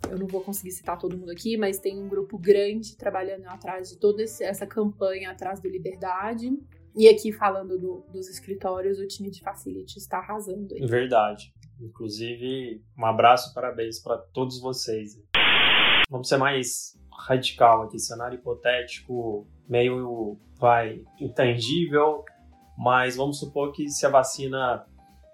eu 0.10 0.18
não 0.18 0.26
vou 0.26 0.40
conseguir 0.40 0.72
citar 0.72 0.98
todo 0.98 1.18
mundo 1.18 1.32
aqui, 1.32 1.58
mas 1.58 1.80
tem 1.80 2.00
um 2.00 2.08
grupo 2.08 2.38
grande 2.38 2.96
trabalhando 2.96 3.46
atrás 3.48 3.90
de 3.90 3.98
toda 3.98 4.24
essa 4.24 4.66
campanha 4.66 5.32
atrás 5.32 5.60
do 5.60 5.68
Liberdade. 5.68 6.50
E 6.96 7.10
aqui 7.10 7.34
falando 7.34 7.78
do, 7.78 8.06
dos 8.10 8.30
escritórios, 8.30 9.00
o 9.00 9.08
time 9.08 9.30
de 9.30 9.42
facilities 9.42 9.98
está 9.98 10.20
arrasando. 10.20 10.76
Aí. 10.76 10.86
Verdade. 10.86 11.54
Inclusive, 11.82 12.82
um 12.98 13.06
abraço 13.06 13.52
e 13.52 13.54
parabéns 13.54 14.00
para 14.00 14.18
todos 14.18 14.62
vocês. 14.62 15.18
Vamos 16.14 16.28
ser 16.28 16.38
mais 16.38 16.96
radical 17.28 17.82
aqui, 17.82 17.98
cenário 17.98 18.38
hipotético, 18.38 19.48
meio 19.68 20.38
vai 20.60 21.02
intangível, 21.20 22.24
mas 22.78 23.16
vamos 23.16 23.40
supor 23.40 23.72
que 23.72 23.90
se 23.90 24.06
a 24.06 24.10
vacina 24.10 24.86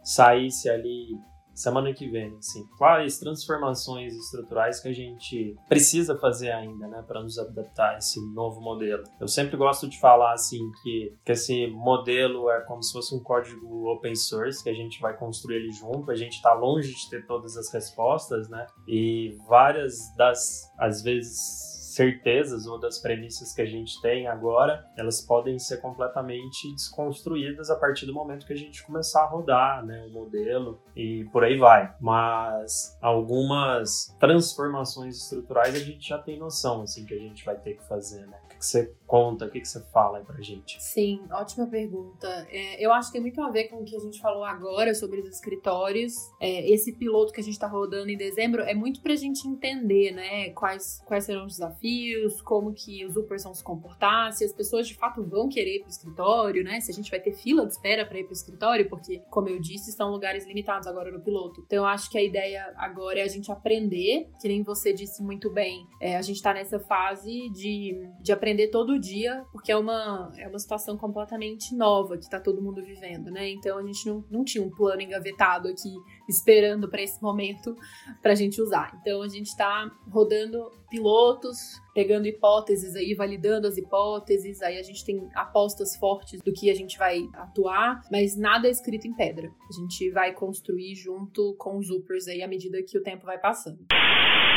saísse 0.02 0.70
ali 0.70 1.20
semana 1.60 1.93
que 1.93 2.10
vem, 2.10 2.36
assim, 2.38 2.65
quais 2.78 3.19
transformações 3.19 4.13
estruturais 4.15 4.80
que 4.80 4.88
a 4.88 4.93
gente 4.93 5.56
precisa 5.67 6.17
fazer 6.17 6.52
ainda, 6.52 6.88
né, 6.88 7.04
para 7.06 7.22
nos 7.22 7.38
adaptar 7.38 7.95
a 7.95 7.98
esse 7.98 8.19
novo 8.34 8.62
modelo. 8.62 9.04
Eu 9.19 9.28
sempre 9.28 9.58
gosto 9.58 9.88
de 9.88 10.00
falar 10.00 10.34
assim 10.34 10.60
que, 10.82 11.13
que 11.26 11.32
esse 11.34 11.67
modelo 11.67 12.50
é 12.50 12.62
como 12.62 12.82
se 12.82 12.93
fosse 12.93 13.13
um 13.13 13.19
código 13.19 13.89
open 13.89 14.15
source 14.15 14.63
que 14.63 14.69
a 14.69 14.74
gente 14.74 15.02
vai 15.02 15.17
construir 15.17 15.58
ele 15.58 15.72
junto. 15.72 16.12
A 16.12 16.15
gente 16.15 16.36
está 16.36 16.54
longe 16.54 16.93
de 16.93 17.10
ter 17.10 17.26
todas 17.26 17.58
as 17.58 17.72
respostas, 17.74 18.48
né, 18.48 18.65
e 18.88 19.38
várias 19.48 20.15
das 20.15 20.72
às 20.78 21.02
vezes 21.02 21.69
certezas 22.00 22.66
ou 22.66 22.80
das 22.80 22.98
premissas 22.98 23.54
que 23.54 23.62
a 23.62 23.66
gente 23.66 24.02
tem 24.02 24.26
agora, 24.26 24.90
elas 24.96 25.20
podem 25.20 25.60
ser 25.60 25.82
completamente 25.82 26.72
desconstruídas 26.74 27.70
a 27.70 27.76
partir 27.76 28.06
do 28.06 28.14
momento 28.14 28.46
que 28.46 28.54
a 28.54 28.58
gente 28.58 28.82
começar 28.84 29.24
a 29.24 29.28
rodar, 29.28 29.86
né, 29.86 30.06
o 30.08 30.14
modelo 30.14 30.82
e 30.96 31.26
por 31.26 31.44
aí 31.44 31.58
vai. 31.58 31.94
Mas 32.00 32.98
algumas 33.02 34.16
transformações 34.18 35.18
estruturais 35.18 35.76
a 35.76 35.80
gente 35.80 36.08
já 36.08 36.18
tem 36.18 36.40
noção 36.40 36.84
assim 36.84 37.06
que 37.06 37.14
a 37.14 37.20
gente 37.20 37.44
vai 37.44 37.58
ter 37.58 37.74
que 37.74 37.84
fazer, 37.86 38.26
né? 38.28 38.40
que 38.60 38.66
você 38.66 38.94
conta, 39.10 39.45
o 39.45 39.50
que, 39.50 39.62
que 39.62 39.67
você 39.67 39.82
fala 39.91 40.19
aí 40.19 40.24
pra 40.24 40.39
gente? 40.41 40.82
Sim, 40.82 41.22
ótima 41.32 41.65
pergunta. 41.65 42.28
É, 42.52 42.84
eu 42.84 42.93
acho 42.93 43.08
que 43.08 43.13
tem 43.13 43.22
muito 43.22 43.41
a 43.41 43.50
ver 43.50 43.65
com 43.65 43.78
o 43.78 43.84
que 43.84 43.95
a 43.95 44.00
gente 44.00 44.22
falou 44.22 44.43
agora 44.43 44.93
sobre 44.93 45.19
os 45.19 45.28
escritórios. 45.28 46.13
É, 46.39 46.69
esse 46.69 46.93
piloto 46.93 47.34
que 47.34 47.41
a 47.41 47.43
gente 47.43 47.58
tá 47.58 47.67
rodando 47.67 48.10
em 48.10 48.17
dezembro 48.17 48.62
é 48.62 48.74
muito 48.74 49.02
pra 49.02 49.15
gente 49.15 49.48
entender, 49.48 50.12
né, 50.12 50.50
quais, 50.52 51.02
quais 51.06 51.26
serão 51.26 51.45
os 51.45 51.54
desafios, 51.54 52.41
como 52.41 52.74
que 52.74 53.06
os 53.06 53.15
Upers 53.15 53.43
vão 53.43 53.54
se 53.54 53.63
comportar, 53.63 54.32
se 54.34 54.45
as 54.45 54.54
pessoas 54.54 54.88
de 54.88 54.93
fato 54.93 55.24
vão 55.24 55.50
querer 55.50 55.78
ir 55.78 55.80
pro 55.82 55.89
escritório, 55.89 56.63
né, 56.63 56.80
se 56.80 56.91
a 56.91 56.93
gente 56.93 57.10
vai 57.10 57.19
ter 57.19 57.34
fila 57.34 57.65
de 57.65 57.74
espera 57.74 58.06
para 58.06 58.19
ir 58.19 58.26
pro 58.26 58.34
escritório, 58.34 58.88
porque, 58.89 59.24
como 59.30 59.50
eu 59.50 59.60
disse, 59.60 59.89
estão 59.89 60.12
lugares 60.12 60.45
limitados 60.45 60.88
agora 60.88 61.12
no 61.12 61.22
piloto. 61.22 61.63
Então, 61.65 61.80
eu 61.80 61.86
acho 61.86 62.10
que 62.10 62.17
a 62.17 62.24
ideia 62.24 62.72
agora 62.76 63.19
é 63.19 63.24
a 63.24 63.28
gente 63.28 63.52
aprender, 63.52 64.30
que 64.39 64.48
nem 64.48 64.62
você 64.62 64.93
disse 64.93 65.24
muito 65.24 65.50
bem, 65.50 65.88
é, 66.00 66.15
a 66.15 66.22
gente 66.22 66.41
tá 66.41 66.54
nessa 66.54 66.80
fase 66.80 67.50
de, 67.50 68.08
de 68.22 68.32
aprender 68.32 68.50
aprender 68.50 68.67
dia, 69.00 69.46
porque 69.52 69.72
é 69.72 69.78
uma, 69.78 70.32
é 70.38 70.48
uma 70.48 70.60
situação 70.60 70.98
completamente 70.98 71.76
nova 71.76 72.18
que 72.18 72.30
tá 72.30 72.40
todo 72.40 72.62
mundo 72.62 72.84
vivendo, 72.84 73.32
né? 73.32 73.50
Então 73.50 73.78
a 73.78 73.84
gente 73.84 74.06
não, 74.08 74.24
não 74.30 74.44
tinha 74.44 74.64
um 74.64 74.70
plano 74.70 75.02
engavetado 75.02 75.68
aqui 75.68 75.94
esperando 76.28 76.90
para 76.90 77.02
esse 77.02 77.22
momento 77.22 77.76
pra 78.22 78.36
gente 78.36 78.62
usar. 78.62 78.98
Então 79.02 79.22
a 79.22 79.28
gente 79.28 79.56
tá 79.56 79.90
rodando 80.10 80.72
pilotos, 80.90 81.80
pegando 82.00 82.28
hipóteses 82.28 82.96
aí, 82.96 83.14
validando 83.14 83.68
as 83.68 83.76
hipóteses, 83.76 84.62
aí 84.62 84.78
a 84.78 84.82
gente 84.82 85.04
tem 85.04 85.30
apostas 85.36 85.98
fortes 85.98 86.42
do 86.42 86.54
que 86.54 86.72
a 86.72 86.74
gente 86.74 86.98
vai 86.98 87.28
atuar, 87.34 88.02
mas 88.10 88.38
nada 88.38 88.70
é 88.70 88.72
escrito 88.72 89.06
em 89.06 89.14
pedra. 89.14 89.52
A 89.70 89.82
gente 89.82 90.10
vai 90.12 90.34
construir 90.34 90.96
junto 90.96 91.54
com 91.58 91.78
os 91.78 91.90
Upers 91.90 92.30
aí 92.30 92.42
à 92.42 92.48
medida 92.48 92.82
que 92.84 92.98
o 92.98 93.04
tempo 93.04 93.26
vai 93.26 93.38
passando. 93.38 93.86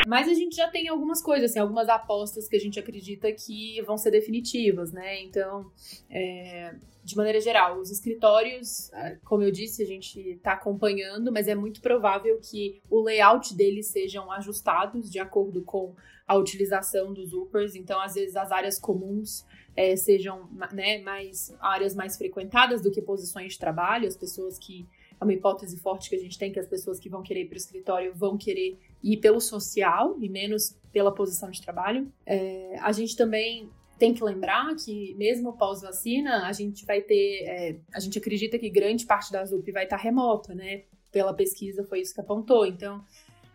Mas 0.07 0.29
a 0.29 0.35
gente 0.35 0.55
já 0.55 0.69
tem 0.69 0.87
algumas 0.87 1.21
coisas, 1.21 1.51
assim, 1.51 1.59
algumas 1.59 1.89
apostas 1.89 2.47
que 2.47 2.55
a 2.55 2.61
gente 2.61 2.79
acredita 2.79 3.33
que 3.33 3.83
vão 3.83 3.97
ser 3.97 4.13
definitivas, 4.13 4.93
né? 4.93 5.21
Então, 5.25 5.69
é, 6.09 6.77
de 7.05 7.17
maneira 7.17 7.41
geral, 7.41 7.79
os 7.79 7.91
escritórios, 7.91 8.93
é, 8.93 9.19
como 9.25 9.43
eu 9.43 9.51
disse, 9.51 9.83
a 9.83 9.87
gente 9.87 10.21
está 10.21 10.53
acompanhando, 10.53 11.33
mas 11.33 11.49
é 11.49 11.55
muito 11.55 11.81
provável 11.81 12.39
que 12.41 12.81
o 12.89 13.03
layout 13.03 13.55
deles 13.55 13.89
sejam 13.89 14.31
ajustados 14.31 15.11
de 15.11 15.19
acordo 15.19 15.63
com 15.63 15.95
a 16.27 16.37
utilização 16.37 17.13
dos 17.13 17.33
Upers. 17.33 17.75
Então, 17.75 18.01
às 18.01 18.15
vezes, 18.15 18.37
as 18.37 18.53
áreas 18.53 18.79
comuns 18.79 19.45
é, 19.77 19.97
sejam 19.97 20.49
né, 20.73 20.99
mais 21.03 21.55
áreas 21.61 21.95
mais 21.95 22.17
frequentadas 22.17 22.83
do 22.83 22.91
que 22.91 23.03
posições 23.03 23.55
de 23.55 23.59
trabalho, 23.59 24.07
as 24.07 24.17
pessoas 24.17 24.59
que 24.59 24.87
é 25.21 25.25
uma 25.25 25.33
hipótese 25.33 25.79
forte 25.79 26.11
que 26.11 26.17
a 26.17 26.19
gente 26.19 26.39
tem 26.39 26.53
que 26.53 26.59
as 26.59 26.67
pessoas 26.67 26.99
que 26.99 27.09
vão 27.09 27.23
querer 27.23 27.43
ir 27.43 27.47
para 27.47 27.55
o 27.55 27.57
escritório 27.57 28.13
vão 28.15 28.37
querer 28.37 28.79
ir 29.03 29.17
pelo 29.19 29.41
social 29.41 30.17
e 30.21 30.29
menos 30.29 30.77
pela 30.93 31.15
posição 31.15 31.51
de 31.51 31.63
trabalho. 31.63 32.13
É, 32.27 32.77
a 32.81 32.93
gente 32.93 33.17
também 33.17 33.71
tem 34.03 34.13
que 34.13 34.25
lembrar 34.25 34.75
que 34.75 35.15
mesmo 35.15 35.53
pós-vacina 35.53 36.49
a 36.49 36.53
gente 36.53 36.85
vai 36.85 37.01
ter, 37.01 37.45
é, 37.47 37.77
a 37.95 38.01
gente 38.01 38.19
acredita 38.19 38.59
que 38.59 38.69
grande 38.69 39.07
parte 39.07 39.31
da 39.31 39.45
ZUP 39.45 39.71
vai 39.71 39.85
estar 39.85 39.97
remota, 39.97 40.53
né? 40.57 40.83
Pela 41.13 41.33
pesquisa 41.33 41.85
foi 41.85 42.01
isso 42.01 42.13
que 42.13 42.21
apontou. 42.21 42.67
Então 42.67 43.05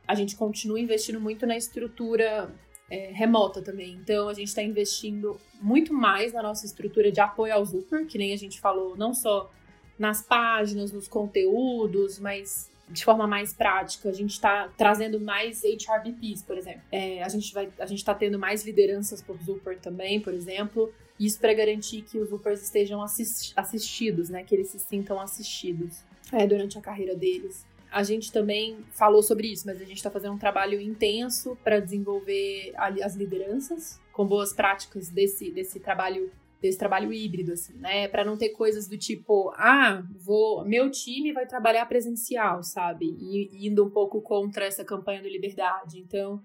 a 0.08 0.16
gente 0.16 0.38
continua 0.38 0.80
investindo 0.80 1.20
muito 1.20 1.46
na 1.46 1.58
estrutura 1.58 2.50
é, 2.90 3.12
remota 3.12 3.62
também. 3.62 3.96
Então 3.96 4.30
a 4.30 4.34
gente 4.34 4.48
está 4.48 4.64
investindo 4.64 5.38
muito 5.62 5.94
mais 5.94 6.32
na 6.32 6.42
nossa 6.42 6.66
estrutura 6.66 7.12
de 7.12 7.20
apoio 7.20 7.54
ao 7.54 7.66
Zuper, 7.66 8.08
que 8.08 8.18
nem 8.18 8.32
a 8.32 8.38
gente 8.38 8.62
falou, 8.62 8.96
não 8.96 9.14
só 9.14 9.52
nas 10.00 10.22
páginas, 10.22 10.94
nos 10.94 11.10
conteúdos, 11.10 12.20
mas 12.20 12.72
de 12.90 13.04
forma 13.04 13.28
mais 13.28 13.54
prática, 13.54 14.10
a 14.10 14.14
gente 14.14 14.32
está 14.32 14.70
trazendo 14.78 15.20
mais 15.20 15.62
HRBPs, 15.64 16.42
por 16.42 16.58
exemplo. 16.58 16.82
É, 16.92 17.22
a 17.22 17.30
gente 17.30 17.54
vai, 17.54 17.70
a 17.80 17.86
gente 17.86 18.00
está 18.00 18.16
tendo 18.16 18.40
mais 18.40 18.66
lideranças 18.66 19.22
por 19.22 19.38
Zuper 19.44 19.78
também, 19.80 20.22
por 20.22 20.34
exemplo. 20.34 20.94
Isso 21.20 21.40
para 21.40 21.54
garantir 21.54 22.04
que 22.04 22.18
os 22.18 22.30
Zupers 22.30 22.62
estejam 22.62 23.02
assist, 23.02 23.54
assistidos, 23.56 24.30
né? 24.30 24.44
Que 24.44 24.56
eles 24.56 24.70
se 24.70 24.80
sintam 24.80 25.20
assistidos 25.20 26.04
é, 26.32 26.48
durante 26.48 26.78
a 26.78 26.82
carreira 26.82 27.16
deles. 27.16 27.66
A 27.92 28.04
gente 28.04 28.32
também 28.32 28.86
falou 28.92 29.24
sobre 29.24 29.48
isso, 29.48 29.66
mas 29.66 29.82
a 29.82 29.86
gente 29.86 29.98
está 29.98 30.12
fazendo 30.12 30.34
um 30.34 30.38
trabalho 30.38 30.80
intenso 30.80 31.58
para 31.64 31.80
desenvolver 31.80 32.74
as 32.78 33.16
lideranças 33.16 34.00
com 34.12 34.26
boas 34.26 34.54
práticas 34.54 35.10
desse, 35.10 35.52
desse 35.52 35.80
trabalho 35.80 36.32
desse 36.62 36.78
trabalho 36.78 37.14
híbrido, 37.14 37.54
assim, 37.54 37.78
né? 37.78 38.08
Para 38.08 38.26
não 38.26 38.38
ter 38.38 38.50
coisas 38.50 38.88
do 38.88 38.98
tipo, 38.98 39.52
ah, 39.56 40.04
vou, 40.16 40.66
meu 40.66 40.90
time 40.90 41.32
vai 41.32 41.46
trabalhar 41.46 41.86
presencial, 41.86 42.64
sabe? 42.64 43.06
E 43.20 43.68
indo 43.68 43.86
um 43.86 43.90
pouco 43.90 44.22
contra 44.22 44.66
essa 44.66 44.84
campanha 44.84 45.22
do 45.22 45.28
liberdade. 45.28 46.00
Então, 46.00 46.42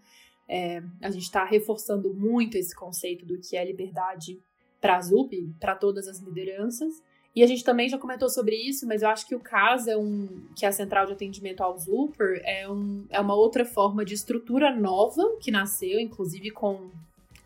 é, 0.48 0.82
a 1.00 1.10
gente 1.10 1.22
está 1.22 1.44
reforçando 1.44 2.12
muito 2.12 2.56
esse 2.56 2.74
conceito 2.74 3.24
do 3.24 3.38
que 3.38 3.56
é 3.56 3.64
liberdade 3.64 4.38
para 4.80 4.96
a 4.96 5.00
ZUP, 5.00 5.54
para 5.58 5.74
todas 5.74 6.08
as 6.08 6.18
lideranças. 6.18 7.02
E 7.34 7.42
a 7.42 7.46
gente 7.46 7.64
também 7.64 7.88
já 7.88 7.96
comentou 7.96 8.28
sobre 8.28 8.56
isso, 8.56 8.86
mas 8.86 9.00
eu 9.00 9.08
acho 9.08 9.26
que 9.26 9.34
o 9.34 9.40
caso 9.40 9.88
é 9.88 9.96
um 9.96 10.28
que 10.54 10.66
é 10.66 10.68
a 10.68 10.72
central 10.72 11.06
de 11.06 11.12
atendimento 11.12 11.62
ao 11.62 11.78
Zuper 11.78 12.42
é, 12.44 12.68
um, 12.68 13.06
é 13.08 13.18
uma 13.18 13.34
outra 13.34 13.64
forma 13.64 14.04
de 14.04 14.12
estrutura 14.12 14.74
nova 14.74 15.38
que 15.40 15.50
nasceu, 15.50 15.98
inclusive 15.98 16.50
com 16.50 16.90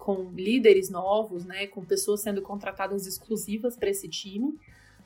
com 0.07 0.31
líderes 0.31 0.89
novos, 0.89 1.45
né, 1.45 1.67
com 1.67 1.85
pessoas 1.85 2.21
sendo 2.21 2.41
contratadas 2.41 3.09
exclusivas 3.09 3.77
para 3.77 3.91
esse 3.91 4.09
time, 4.09 4.57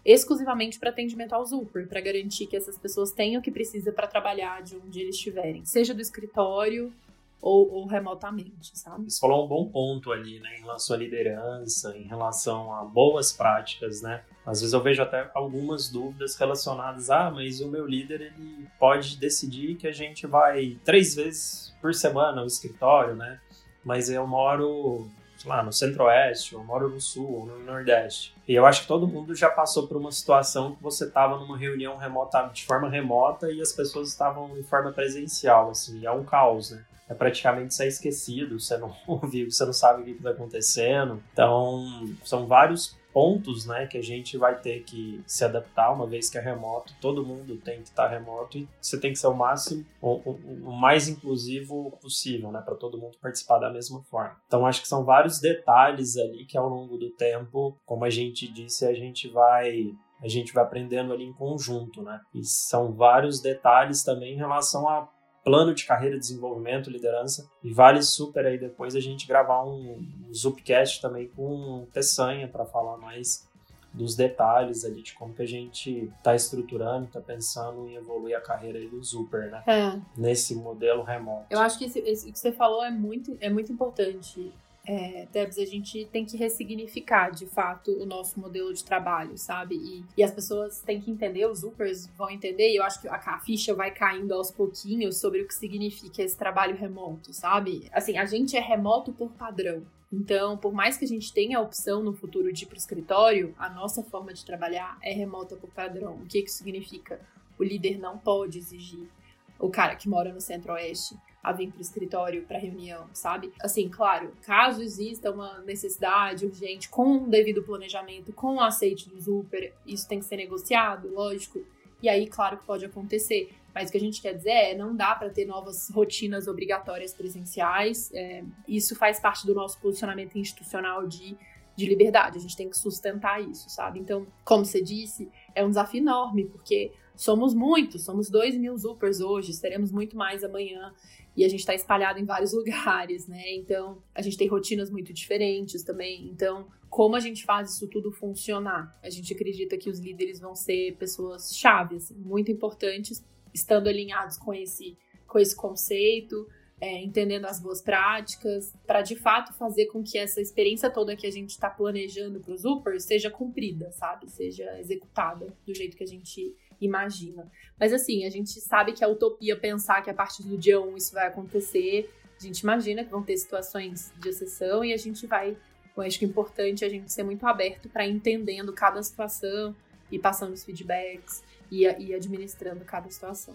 exclusivamente 0.05 0.79
para 0.79 0.91
atendimento 0.91 1.33
ao 1.33 1.43
Zuper, 1.43 1.89
para 1.89 2.03
garantir 2.03 2.47
que 2.47 2.55
essas 2.55 2.77
pessoas 2.77 3.11
tenham 3.11 3.41
o 3.41 3.43
que 3.43 3.51
precisa 3.51 3.91
para 3.91 4.07
trabalhar 4.07 4.63
de 4.63 4.77
onde 4.77 5.01
eles 5.01 5.15
estiverem, 5.15 5.65
seja 5.65 5.95
do 5.95 6.03
escritório 6.03 6.93
ou, 7.41 7.73
ou, 7.73 7.87
remotamente, 7.87 8.79
sabe? 8.79 9.11
Você 9.11 9.19
falou 9.19 9.47
um 9.47 9.49
bom 9.49 9.67
ponto 9.71 10.13
ali, 10.13 10.39
né, 10.39 10.59
em 10.59 10.61
relação 10.61 10.95
à 10.95 10.99
liderança, 10.99 11.97
em 11.97 12.03
relação 12.03 12.71
a 12.75 12.85
boas 12.85 13.33
práticas, 13.33 14.03
né? 14.03 14.23
Às 14.45 14.61
vezes 14.61 14.75
eu 14.75 14.83
vejo 14.83 15.03
até 15.03 15.31
algumas 15.33 15.89
dúvidas 15.89 16.37
relacionadas, 16.37 17.09
ah, 17.09 17.31
mas 17.31 17.63
o 17.63 17.69
meu 17.69 17.87
líder 17.87 18.21
ele 18.21 18.69
pode 18.79 19.17
decidir 19.17 19.77
que 19.77 19.87
a 19.87 19.93
gente 19.93 20.27
vai 20.27 20.77
três 20.85 21.15
vezes 21.15 21.75
por 21.81 21.95
semana 21.95 22.43
ao 22.43 22.47
escritório, 22.47 23.17
né? 23.17 23.41
Mas 23.85 24.11
eu 24.11 24.27
moro 24.27 25.09
lá 25.45 25.63
no 25.63 25.73
centro-oeste, 25.73 26.55
eu 26.55 26.63
moro 26.63 26.89
no 26.89 27.01
sul 27.01 27.41
ou 27.41 27.47
no 27.47 27.59
nordeste. 27.61 28.35
E 28.47 28.55
eu 28.55 28.67
acho 28.67 28.83
que 28.83 28.89
todo 28.89 29.09
mundo 29.09 29.35
já 29.35 29.49
passou 29.49 29.87
por 29.87 29.97
uma 29.97 30.13
situação 30.13 30.75
que 30.75 30.83
você 30.83 31.05
estava 31.05 31.39
numa 31.39 31.57
reunião 31.57 31.97
remota, 31.97 32.43
de 32.53 32.65
forma 32.65 32.89
remota 32.89 33.51
e 33.51 33.61
as 33.61 33.73
pessoas 33.73 34.09
estavam 34.09 34.57
em 34.59 34.63
forma 34.63 34.93
presencial, 34.93 35.71
assim, 35.71 36.05
é 36.05 36.11
um 36.11 36.25
caos, 36.25 36.71
né? 36.71 36.85
É 37.09 37.15
praticamente 37.15 37.75
ser 37.75 37.89
esquecido, 37.89 38.61
você 38.61 38.77
não 38.77 38.95
ouve, 39.07 39.51
você 39.51 39.65
não 39.65 39.73
sabe 39.73 40.03
o 40.03 40.05
que 40.05 40.11
está 40.13 40.31
acontecendo. 40.31 41.23
Então, 41.33 42.09
são 42.25 42.47
vários 42.47 42.97
pontos, 43.13 43.67
né, 43.67 43.87
que 43.87 43.99
a 43.99 44.03
gente 44.03 44.37
vai 44.37 44.59
ter 44.59 44.83
que 44.85 45.23
se 45.27 45.45
adaptar, 45.45 45.93
uma 45.93 46.07
vez 46.07 46.29
que 46.29 46.39
é 46.39 46.41
remoto, 46.41 46.95
todo 47.01 47.25
mundo 47.25 47.57
tem 47.57 47.83
que 47.83 47.89
estar 47.89 48.09
remoto 48.09 48.59
e 48.59 48.69
você 48.81 48.99
tem 48.99 49.13
que 49.13 49.19
ser 49.19 49.27
o 49.27 49.35
máximo, 49.35 49.85
o, 50.01 50.15
o, 50.31 50.71
o 50.71 50.73
mais 50.73 51.09
inclusivo 51.09 51.97
possível, 52.01 52.51
né, 52.51 52.61
para 52.61 52.75
todo 52.75 52.99
mundo 52.99 53.19
participar 53.21 53.59
da 53.59 53.71
mesma 53.71 54.03
forma. 54.05 54.37
Então 54.47 54.67
acho 54.67 54.83
que 54.83 54.89
são 54.89 55.05
vários 55.05 55.41
detalhes 55.41 56.17
ali 56.17 56.45
que 56.47 56.57
ao 56.57 56.69
longo 56.69 56.97
do 56.97 57.11
tempo, 57.11 57.77
como 57.85 58.05
a 58.05 58.11
gente 58.11 58.51
disse, 58.51 58.87
a 58.87 58.95
gente 58.95 59.29
vai 59.29 59.93
a 60.23 60.29
gente 60.29 60.53
vai 60.53 60.63
aprendendo 60.63 61.15
ali 61.15 61.25
em 61.25 61.33
conjunto, 61.33 62.03
né? 62.03 62.21
E 62.35 62.45
são 62.45 62.93
vários 62.93 63.41
detalhes 63.41 64.03
também 64.03 64.35
em 64.35 64.37
relação 64.37 64.87
a 64.87 65.09
plano 65.45 65.75
de 65.75 65.85
carreira, 65.85 66.19
desenvolvimento, 66.19 66.91
liderança. 66.91 67.49
E 67.63 67.73
vale 67.73 68.03
super 68.03 68.47
aí 68.47 68.59
depois 68.59 68.95
a 68.95 69.01
gente 69.01 69.27
gravar 69.27 69.65
um, 69.65 70.07
um 70.29 70.35
Zupcast 70.35 71.01
também 71.01 71.29
com 71.29 71.87
Tessanha 71.93 72.49
para 72.49 72.65
falar 72.65 72.97
mais 72.99 73.49
dos 73.93 74.15
detalhes 74.15 74.85
ali 74.85 75.03
de 75.03 75.15
como 75.15 75.35
que 75.35 75.43
a 75.43 75.47
gente 75.47 76.11
está 76.17 76.35
estruturando, 76.35 77.07
está 77.07 77.21
pensando 77.21 77.89
em 77.89 77.97
evoluir 77.97 78.37
a 78.37 78.41
carreira 78.41 78.79
do 78.89 79.03
Zuper, 79.03 79.51
né? 79.51 79.63
É. 79.67 80.01
Nesse 80.17 80.55
modelo 80.55 81.03
remoto. 81.03 81.47
Eu 81.51 81.59
acho 81.59 81.77
que 81.79 81.87
esse, 81.87 81.99
esse, 82.01 82.31
o 82.31 82.33
que 82.33 82.39
você 82.39 82.53
falou 82.53 82.85
é 82.85 82.91
muito, 82.91 83.37
é 83.41 83.51
muito 83.51 83.73
importante. 83.73 84.53
É, 84.87 85.27
Debs, 85.33 85.59
a 85.59 85.65
gente 85.65 86.07
tem 86.07 86.25
que 86.25 86.37
ressignificar 86.37 87.31
de 87.31 87.47
fato 87.47 87.93
o 87.93 88.07
nosso 88.07 88.41
modelo 88.41 88.73
de 88.73 88.85
trabalho, 88.85 89.37
sabe? 89.37 89.77
E, 89.77 90.05
e 90.17 90.23
as 90.23 90.31
pessoas 90.31 90.81
têm 90.81 91.01
que 91.01 91.11
entender, 91.11 91.47
os 91.47 91.63
Upers 91.63 92.07
vão 92.17 92.31
entender, 92.31 92.73
e 92.73 92.77
eu 92.77 92.83
acho 92.83 93.01
que 93.01 93.09
a, 93.09 93.15
a 93.15 93.39
ficha 93.41 93.75
vai 93.75 93.91
caindo 93.91 94.33
aos 94.33 94.51
pouquinhos 94.51 95.19
sobre 95.19 95.43
o 95.43 95.47
que 95.47 95.55
significa 95.55 96.23
esse 96.23 96.37
trabalho 96.37 96.77
remoto, 96.77 97.33
sabe? 97.33 97.89
Assim, 97.93 98.17
a 98.19 98.25
gente 98.25 98.57
é 98.57 98.61
remoto 98.61 99.13
por 99.13 99.31
padrão. 99.33 99.85
Então, 100.13 100.57
por 100.57 100.73
mais 100.73 100.97
que 100.97 101.05
a 101.05 101.09
gente 101.09 101.33
tenha 101.33 101.59
a 101.59 101.61
opção 101.61 102.03
no 102.03 102.13
futuro 102.13 102.53
de 102.53 102.65
ir 102.65 102.67
para 102.67 102.75
o 102.75 102.79
escritório, 102.79 103.55
a 103.57 103.69
nossa 103.69 104.03
forma 104.03 104.33
de 104.33 104.45
trabalhar 104.45 104.99
é 105.03 105.13
remota 105.13 105.55
por 105.57 105.71
padrão. 105.71 106.15
O 106.15 106.27
que 106.27 106.41
isso 106.41 106.59
significa? 106.59 107.21
O 107.57 107.63
líder 107.63 107.99
não 107.99 108.19
pode 108.19 108.59
exigir 108.59 109.09
o 109.57 109.69
cara 109.69 109.95
que 109.95 110.09
mora 110.09 110.33
no 110.33 110.41
centro-oeste 110.41 111.17
a 111.43 111.53
vir 111.53 111.71
para 111.71 111.79
o 111.79 111.81
escritório 111.81 112.43
para 112.43 112.59
reunião, 112.59 113.07
sabe? 113.13 113.53
Assim, 113.63 113.89
claro, 113.89 114.33
caso 114.43 114.83
exista 114.83 115.31
uma 115.31 115.61
necessidade 115.61 116.45
urgente 116.45 116.89
com 116.89 117.17
o 117.17 117.29
devido 117.29 117.63
planejamento, 117.63 118.33
com 118.33 118.57
o 118.57 118.61
aceite 118.61 119.09
do 119.09 119.21
Super, 119.21 119.73
isso 119.87 120.07
tem 120.07 120.19
que 120.19 120.27
ser 120.27 120.37
negociado, 120.37 121.13
lógico. 121.13 121.61
E 122.03 122.09
aí, 122.09 122.27
claro 122.27 122.59
que 122.59 122.65
pode 122.65 122.85
acontecer. 122.85 123.55
Mas 123.75 123.89
o 123.89 123.93
que 123.93 123.99
a 123.99 124.01
gente 124.01 124.21
quer 124.21 124.35
dizer 124.35 124.51
é 124.51 124.75
não 124.75 124.95
dá 124.95 125.15
para 125.15 125.31
ter 125.31 125.45
novas 125.45 125.89
rotinas 125.91 126.49
obrigatórias 126.49 127.15
presenciais. 127.15 128.11
É, 128.13 128.43
isso 128.67 128.97
faz 128.97 129.21
parte 129.21 129.47
do 129.47 129.55
nosso 129.55 129.79
posicionamento 129.81 130.37
institucional 130.37 131.07
de, 131.07 131.37
de 131.77 131.87
liberdade. 131.87 132.39
A 132.39 132.41
gente 132.41 132.57
tem 132.57 132.69
que 132.69 132.77
sustentar 132.77 133.41
isso, 133.41 133.71
sabe? 133.71 134.01
Então, 134.01 134.27
como 134.45 134.65
você 134.65 134.83
disse, 134.83 135.29
é 135.55 135.65
um 135.65 135.69
desafio 135.69 136.01
enorme, 136.01 136.47
porque 136.47 136.93
somos 137.15 137.55
muitos, 137.55 138.05
somos 138.05 138.29
2 138.29 138.57
mil 138.57 138.77
Supers 138.77 139.21
hoje, 139.21 139.53
seremos 139.53 139.93
muito 139.93 140.17
mais 140.17 140.43
amanhã. 140.43 140.93
E 141.41 141.45
a 141.47 141.49
gente 141.49 141.61
está 141.61 141.75
espalhado 141.75 142.19
em 142.19 142.25
vários 142.27 142.53
lugares, 142.53 143.27
né? 143.27 143.55
Então, 143.55 144.03
a 144.15 144.21
gente 144.21 144.37
tem 144.37 144.47
rotinas 144.47 144.91
muito 144.91 145.11
diferentes 145.11 145.83
também. 145.83 146.29
Então, 146.29 146.69
como 146.91 147.17
a 147.17 147.21
gente 147.21 147.47
faz 147.47 147.73
isso 147.73 147.89
tudo 147.89 148.13
funcionar? 148.13 148.95
A 149.03 149.09
gente 149.09 149.33
acredita 149.33 149.79
que 149.79 149.89
os 149.89 149.99
líderes 149.99 150.39
vão 150.39 150.55
ser 150.55 150.97
pessoas 150.99 151.57
chave, 151.57 151.97
assim, 151.97 152.15
muito 152.15 152.53
importantes 152.53 153.25
estando 153.55 153.89
alinhados 153.89 154.37
com 154.37 154.53
esse, 154.53 154.99
com 155.27 155.39
esse 155.39 155.57
conceito, 155.57 156.47
é, 156.79 157.03
entendendo 157.03 157.47
as 157.47 157.59
boas 157.59 157.81
práticas, 157.81 158.75
para 158.87 159.01
de 159.01 159.17
fato 159.17 159.55
fazer 159.55 159.87
com 159.87 160.03
que 160.03 160.19
essa 160.19 160.43
experiência 160.43 160.91
toda 160.91 161.17
que 161.17 161.27
a 161.27 161.33
gente 161.33 161.51
está 161.51 161.71
planejando 161.71 162.39
para 162.41 162.53
os 162.53 162.67
Upers 162.67 163.05
seja 163.05 163.31
cumprida, 163.31 163.91
sabe? 163.93 164.31
Seja 164.31 164.79
executada 164.79 165.57
do 165.65 165.75
jeito 165.75 165.97
que 165.97 166.05
a 166.05 166.07
gente 166.07 166.55
imagina. 166.81 167.47
Mas 167.79 167.93
assim, 167.93 168.25
a 168.25 168.31
gente 168.31 168.61
sabe 168.61 168.93
que 168.93 169.05
é 169.05 169.07
utopia 169.07 169.57
pensar 169.57 170.03
que 170.03 170.11
a 170.11 170.15
partir 170.15 170.43
do 170.43 170.57
dia 170.57 170.81
1 170.81 170.97
isso 170.97 171.15
vai 171.15 171.27
acontecer. 171.27 172.11
A 172.39 172.43
gente 172.43 172.61
imagina 172.61 173.05
que 173.05 173.11
vão 173.11 173.23
ter 173.23 173.37
situações 173.37 174.13
de 174.19 174.29
exceção 174.29 174.85
e 174.85 174.93
a 174.93 174.97
gente 174.97 175.27
vai. 175.27 175.57
Eu 175.97 176.03
acho 176.03 176.19
que 176.19 176.25
é 176.25 176.29
importante 176.29 176.85
a 176.85 176.89
gente 176.89 177.13
ser 177.13 177.23
muito 177.23 177.47
aberto 177.47 177.89
para 177.89 178.07
entendendo 178.07 178.73
cada 178.73 179.03
situação 179.03 179.75
e 180.11 180.19
passando 180.19 180.55
os 180.55 180.65
feedbacks 180.65 181.43
e, 181.71 181.83
e 181.85 182.15
administrando 182.15 182.85
cada 182.85 183.11
situação. 183.11 183.55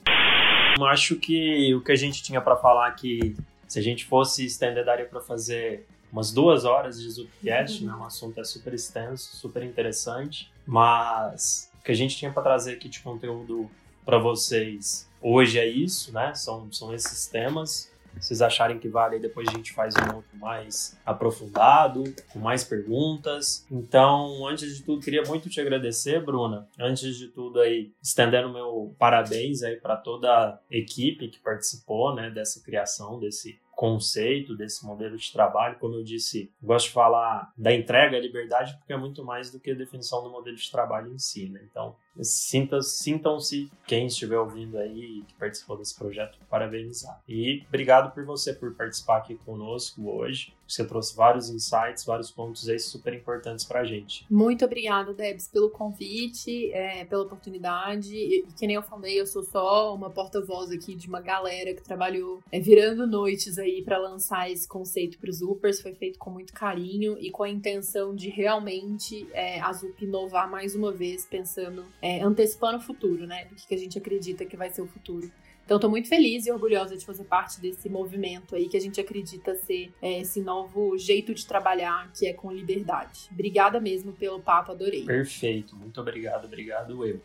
Eu 0.77 0.85
acho 0.85 1.15
que 1.15 1.73
o 1.73 1.81
que 1.81 1.91
a 1.91 1.95
gente 1.95 2.21
tinha 2.21 2.39
para 2.39 2.55
falar 2.55 2.87
aqui, 2.87 3.35
se 3.67 3.79
a 3.79 3.81
gente 3.81 4.05
fosse 4.05 4.45
estender, 4.45 4.85
daria 4.85 5.05
para 5.05 5.21
fazer 5.21 5.85
umas 6.11 6.31
duas 6.31 6.63
horas 6.63 7.01
de 7.01 7.09
Zupcast, 7.09 7.83
uhum. 7.83 7.91
né? 7.91 7.95
Um 7.97 8.03
assunto 8.05 8.39
é 8.39 8.43
super 8.43 8.73
extenso, 8.73 9.35
super 9.35 9.63
interessante, 9.63 10.51
mas 10.65 11.69
que 11.85 11.91
a 11.91 11.95
gente 11.95 12.17
tinha 12.17 12.31
para 12.31 12.43
trazer 12.43 12.73
aqui 12.73 12.89
de 12.89 12.99
conteúdo 12.99 13.69
para 14.03 14.17
vocês 14.17 15.07
hoje 15.21 15.57
é 15.57 15.67
isso, 15.67 16.11
né? 16.11 16.33
São, 16.33 16.71
são 16.71 16.93
esses 16.93 17.27
temas 17.27 17.91
vocês 18.21 18.41
acharem 18.41 18.79
que 18.79 18.87
vale, 18.87 19.19
depois 19.19 19.47
a 19.47 19.51
gente 19.51 19.73
faz 19.73 19.93
um 19.95 20.15
outro 20.15 20.37
mais 20.37 20.97
aprofundado, 21.05 22.03
com 22.31 22.39
mais 22.39 22.63
perguntas. 22.63 23.65
Então, 23.69 24.47
antes 24.47 24.77
de 24.77 24.83
tudo, 24.83 25.03
queria 25.03 25.23
muito 25.23 25.49
te 25.49 25.59
agradecer, 25.59 26.23
Bruna. 26.23 26.67
Antes 26.79 27.17
de 27.17 27.27
tudo 27.27 27.59
aí, 27.59 27.91
estendendo 28.01 28.51
meu 28.51 28.95
parabéns 28.97 29.63
aí 29.63 29.75
para 29.75 29.97
toda 29.97 30.29
a 30.29 30.59
equipe 30.71 31.27
que 31.27 31.39
participou, 31.39 32.15
né, 32.15 32.29
dessa 32.29 32.63
criação 32.63 33.19
desse 33.19 33.59
conceito 33.93 34.55
desse 34.55 34.85
modelo 34.85 35.17
de 35.17 35.31
trabalho. 35.31 35.77
Como 35.79 35.95
eu 35.95 36.03
disse, 36.03 36.51
gosto 36.61 36.87
de 36.87 36.93
falar 36.93 37.51
da 37.57 37.73
entrega 37.73 38.17
à 38.17 38.19
liberdade 38.19 38.75
porque 38.77 38.93
é 38.93 38.97
muito 38.97 39.23
mais 39.23 39.51
do 39.51 39.59
que 39.59 39.71
a 39.71 39.75
definição 39.75 40.23
do 40.23 40.29
modelo 40.29 40.55
de 40.55 40.71
trabalho 40.71 41.13
em 41.13 41.17
si. 41.17 41.49
Né? 41.49 41.61
Então, 41.69 41.95
sintam-se, 42.21 43.71
quem 43.87 44.07
estiver 44.07 44.37
ouvindo 44.37 44.77
aí 44.77 45.23
que 45.27 45.33
participou 45.35 45.77
desse 45.77 45.95
projeto, 45.95 46.37
parabenizar. 46.49 47.21
E 47.27 47.63
obrigado 47.67 48.13
por 48.13 48.25
você 48.25 48.53
por 48.53 48.73
participar 48.73 49.17
aqui 49.17 49.35
conosco 49.35 50.09
hoje. 50.09 50.53
Você 50.67 50.83
trouxe 50.85 51.15
vários 51.15 51.49
insights, 51.49 52.03
vários 52.03 52.31
pontos 52.31 52.67
aí 52.67 52.79
super 52.79 53.13
importantes 53.13 53.65
para 53.65 53.81
a 53.81 53.85
gente. 53.85 54.25
Muito 54.29 54.65
obrigada, 54.65 55.13
Debs, 55.13 55.47
pelo 55.47 55.69
convite, 55.69 56.71
é, 56.73 57.05
pela 57.05 57.23
oportunidade. 57.23 58.15
E, 58.15 58.45
que 58.57 58.65
nem 58.65 58.75
eu 58.75 58.81
falei, 58.81 59.19
eu 59.19 59.27
sou 59.27 59.43
só 59.43 59.93
uma 59.93 60.09
porta-voz 60.09 60.71
aqui 60.71 60.95
de 60.95 61.07
uma 61.07 61.21
galera 61.21 61.73
que 61.73 61.83
trabalhou 61.83 62.41
é, 62.51 62.59
virando 62.59 63.05
noites 63.05 63.59
aí 63.59 63.83
para 63.83 63.97
lançar 63.99 64.49
esse 64.49 64.67
conceito 64.67 65.19
para 65.19 65.29
os 65.29 65.41
Upers. 65.41 65.81
Foi 65.81 65.93
feito 65.93 66.17
com 66.17 66.31
muito 66.31 66.51
carinho 66.53 67.17
e 67.19 67.29
com 67.29 67.43
a 67.43 67.49
intenção 67.49 68.15
de 68.15 68.29
realmente 68.29 69.27
é, 69.33 69.59
a 69.61 69.71
Zup 69.71 70.03
inovar 70.03 70.49
mais 70.49 70.75
uma 70.75 70.91
vez, 70.91 71.25
pensando, 71.25 71.85
é, 72.05 72.21
antecipando 72.21 72.77
o 72.77 72.81
futuro, 72.81 73.25
né? 73.25 73.45
Do 73.45 73.55
que, 73.55 73.73
a 73.73 73.77
gente 73.77 73.97
acredita 73.97 74.45
que 74.45 74.55
vai 74.55 74.69
ser 74.69 74.83
o 74.83 74.87
futuro. 74.87 75.31
Então, 75.65 75.77
estou 75.77 75.89
muito 75.89 76.07
feliz 76.07 76.45
e 76.45 76.51
orgulhosa 76.51 76.95
de 76.95 77.03
fazer 77.03 77.23
parte 77.23 77.59
desse 77.59 77.89
movimento 77.89 78.55
aí 78.55 78.69
que 78.69 78.77
a 78.77 78.79
gente 78.79 79.01
acredita 79.01 79.55
ser 79.55 79.91
é, 79.99 80.21
esse 80.21 80.39
novo 80.39 80.95
jeito 80.99 81.33
de 81.33 81.47
trabalhar, 81.47 82.11
que 82.13 82.27
é 82.27 82.33
com 82.33 82.51
liberdade. 82.51 83.27
Obrigada 83.31 83.81
mesmo 83.81 84.13
pelo 84.13 84.39
papo, 84.39 84.71
adorei. 84.71 85.03
Perfeito, 85.03 85.75
muito 85.75 85.99
obrigado, 85.99 86.45
obrigado 86.45 87.03
eu. 87.03 87.19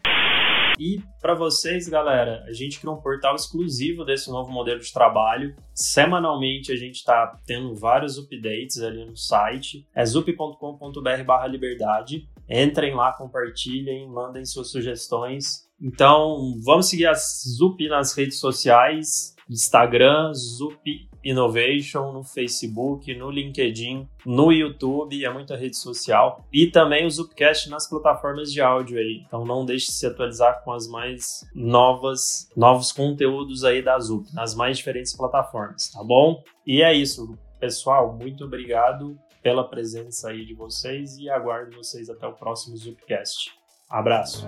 E 0.78 1.02
para 1.20 1.34
vocês, 1.34 1.86
galera, 1.86 2.42
a 2.48 2.52
gente 2.54 2.80
criou 2.80 2.96
um 2.96 3.02
portal 3.02 3.36
exclusivo 3.36 4.02
desse 4.02 4.30
novo 4.30 4.50
modelo 4.50 4.80
de 4.80 4.90
trabalho. 4.90 5.54
Semanalmente 5.74 6.72
a 6.72 6.76
gente 6.76 6.94
está 6.94 7.38
tendo 7.44 7.74
vários 7.74 8.16
updates 8.16 8.80
ali 8.80 9.04
no 9.04 9.14
site. 9.14 9.86
É 9.94 10.06
zup.com.br/liberdade. 10.06 12.26
Entrem 12.50 12.94
lá, 12.94 13.12
compartilhem, 13.12 14.08
mandem 14.08 14.44
suas 14.44 14.70
sugestões. 14.70 15.68
Então, 15.80 16.54
vamos 16.64 16.88
seguir 16.88 17.06
a 17.06 17.14
Zup 17.14 17.88
nas 17.88 18.12
redes 18.14 18.40
sociais, 18.40 19.36
Instagram, 19.48 20.32
Zup 20.34 21.08
Innovation, 21.22 22.12
no 22.12 22.24
Facebook, 22.24 23.14
no 23.14 23.30
LinkedIn, 23.30 24.08
no 24.24 24.50
YouTube, 24.50 25.24
é 25.24 25.30
muita 25.30 25.54
rede 25.54 25.76
social. 25.76 26.46
E 26.52 26.66
também 26.66 27.06
o 27.06 27.10
Zupcast 27.10 27.68
nas 27.68 27.88
plataformas 27.88 28.50
de 28.52 28.60
áudio 28.60 28.98
aí. 28.98 29.22
Então 29.26 29.44
não 29.44 29.64
deixe 29.64 29.86
de 29.86 29.92
se 29.92 30.06
atualizar 30.06 30.62
com 30.64 30.72
as 30.72 30.88
mais 30.88 31.44
novas, 31.54 32.48
novos 32.56 32.90
conteúdos 32.90 33.64
aí 33.64 33.82
da 33.82 33.98
Zup, 33.98 34.26
nas 34.32 34.54
mais 34.54 34.78
diferentes 34.78 35.14
plataformas, 35.14 35.90
tá 35.90 36.02
bom? 36.02 36.42
E 36.66 36.82
é 36.82 36.94
isso, 36.94 37.38
pessoal. 37.58 38.16
Muito 38.18 38.44
obrigado 38.44 39.18
pela 39.42 39.68
presença 39.68 40.30
aí 40.30 40.44
de 40.44 40.54
vocês 40.54 41.16
e 41.18 41.28
aguardo 41.30 41.76
vocês 41.76 42.10
até 42.10 42.26
o 42.26 42.32
próximo 42.32 42.76
Zupcast. 42.76 43.52
Abraço! 43.88 44.46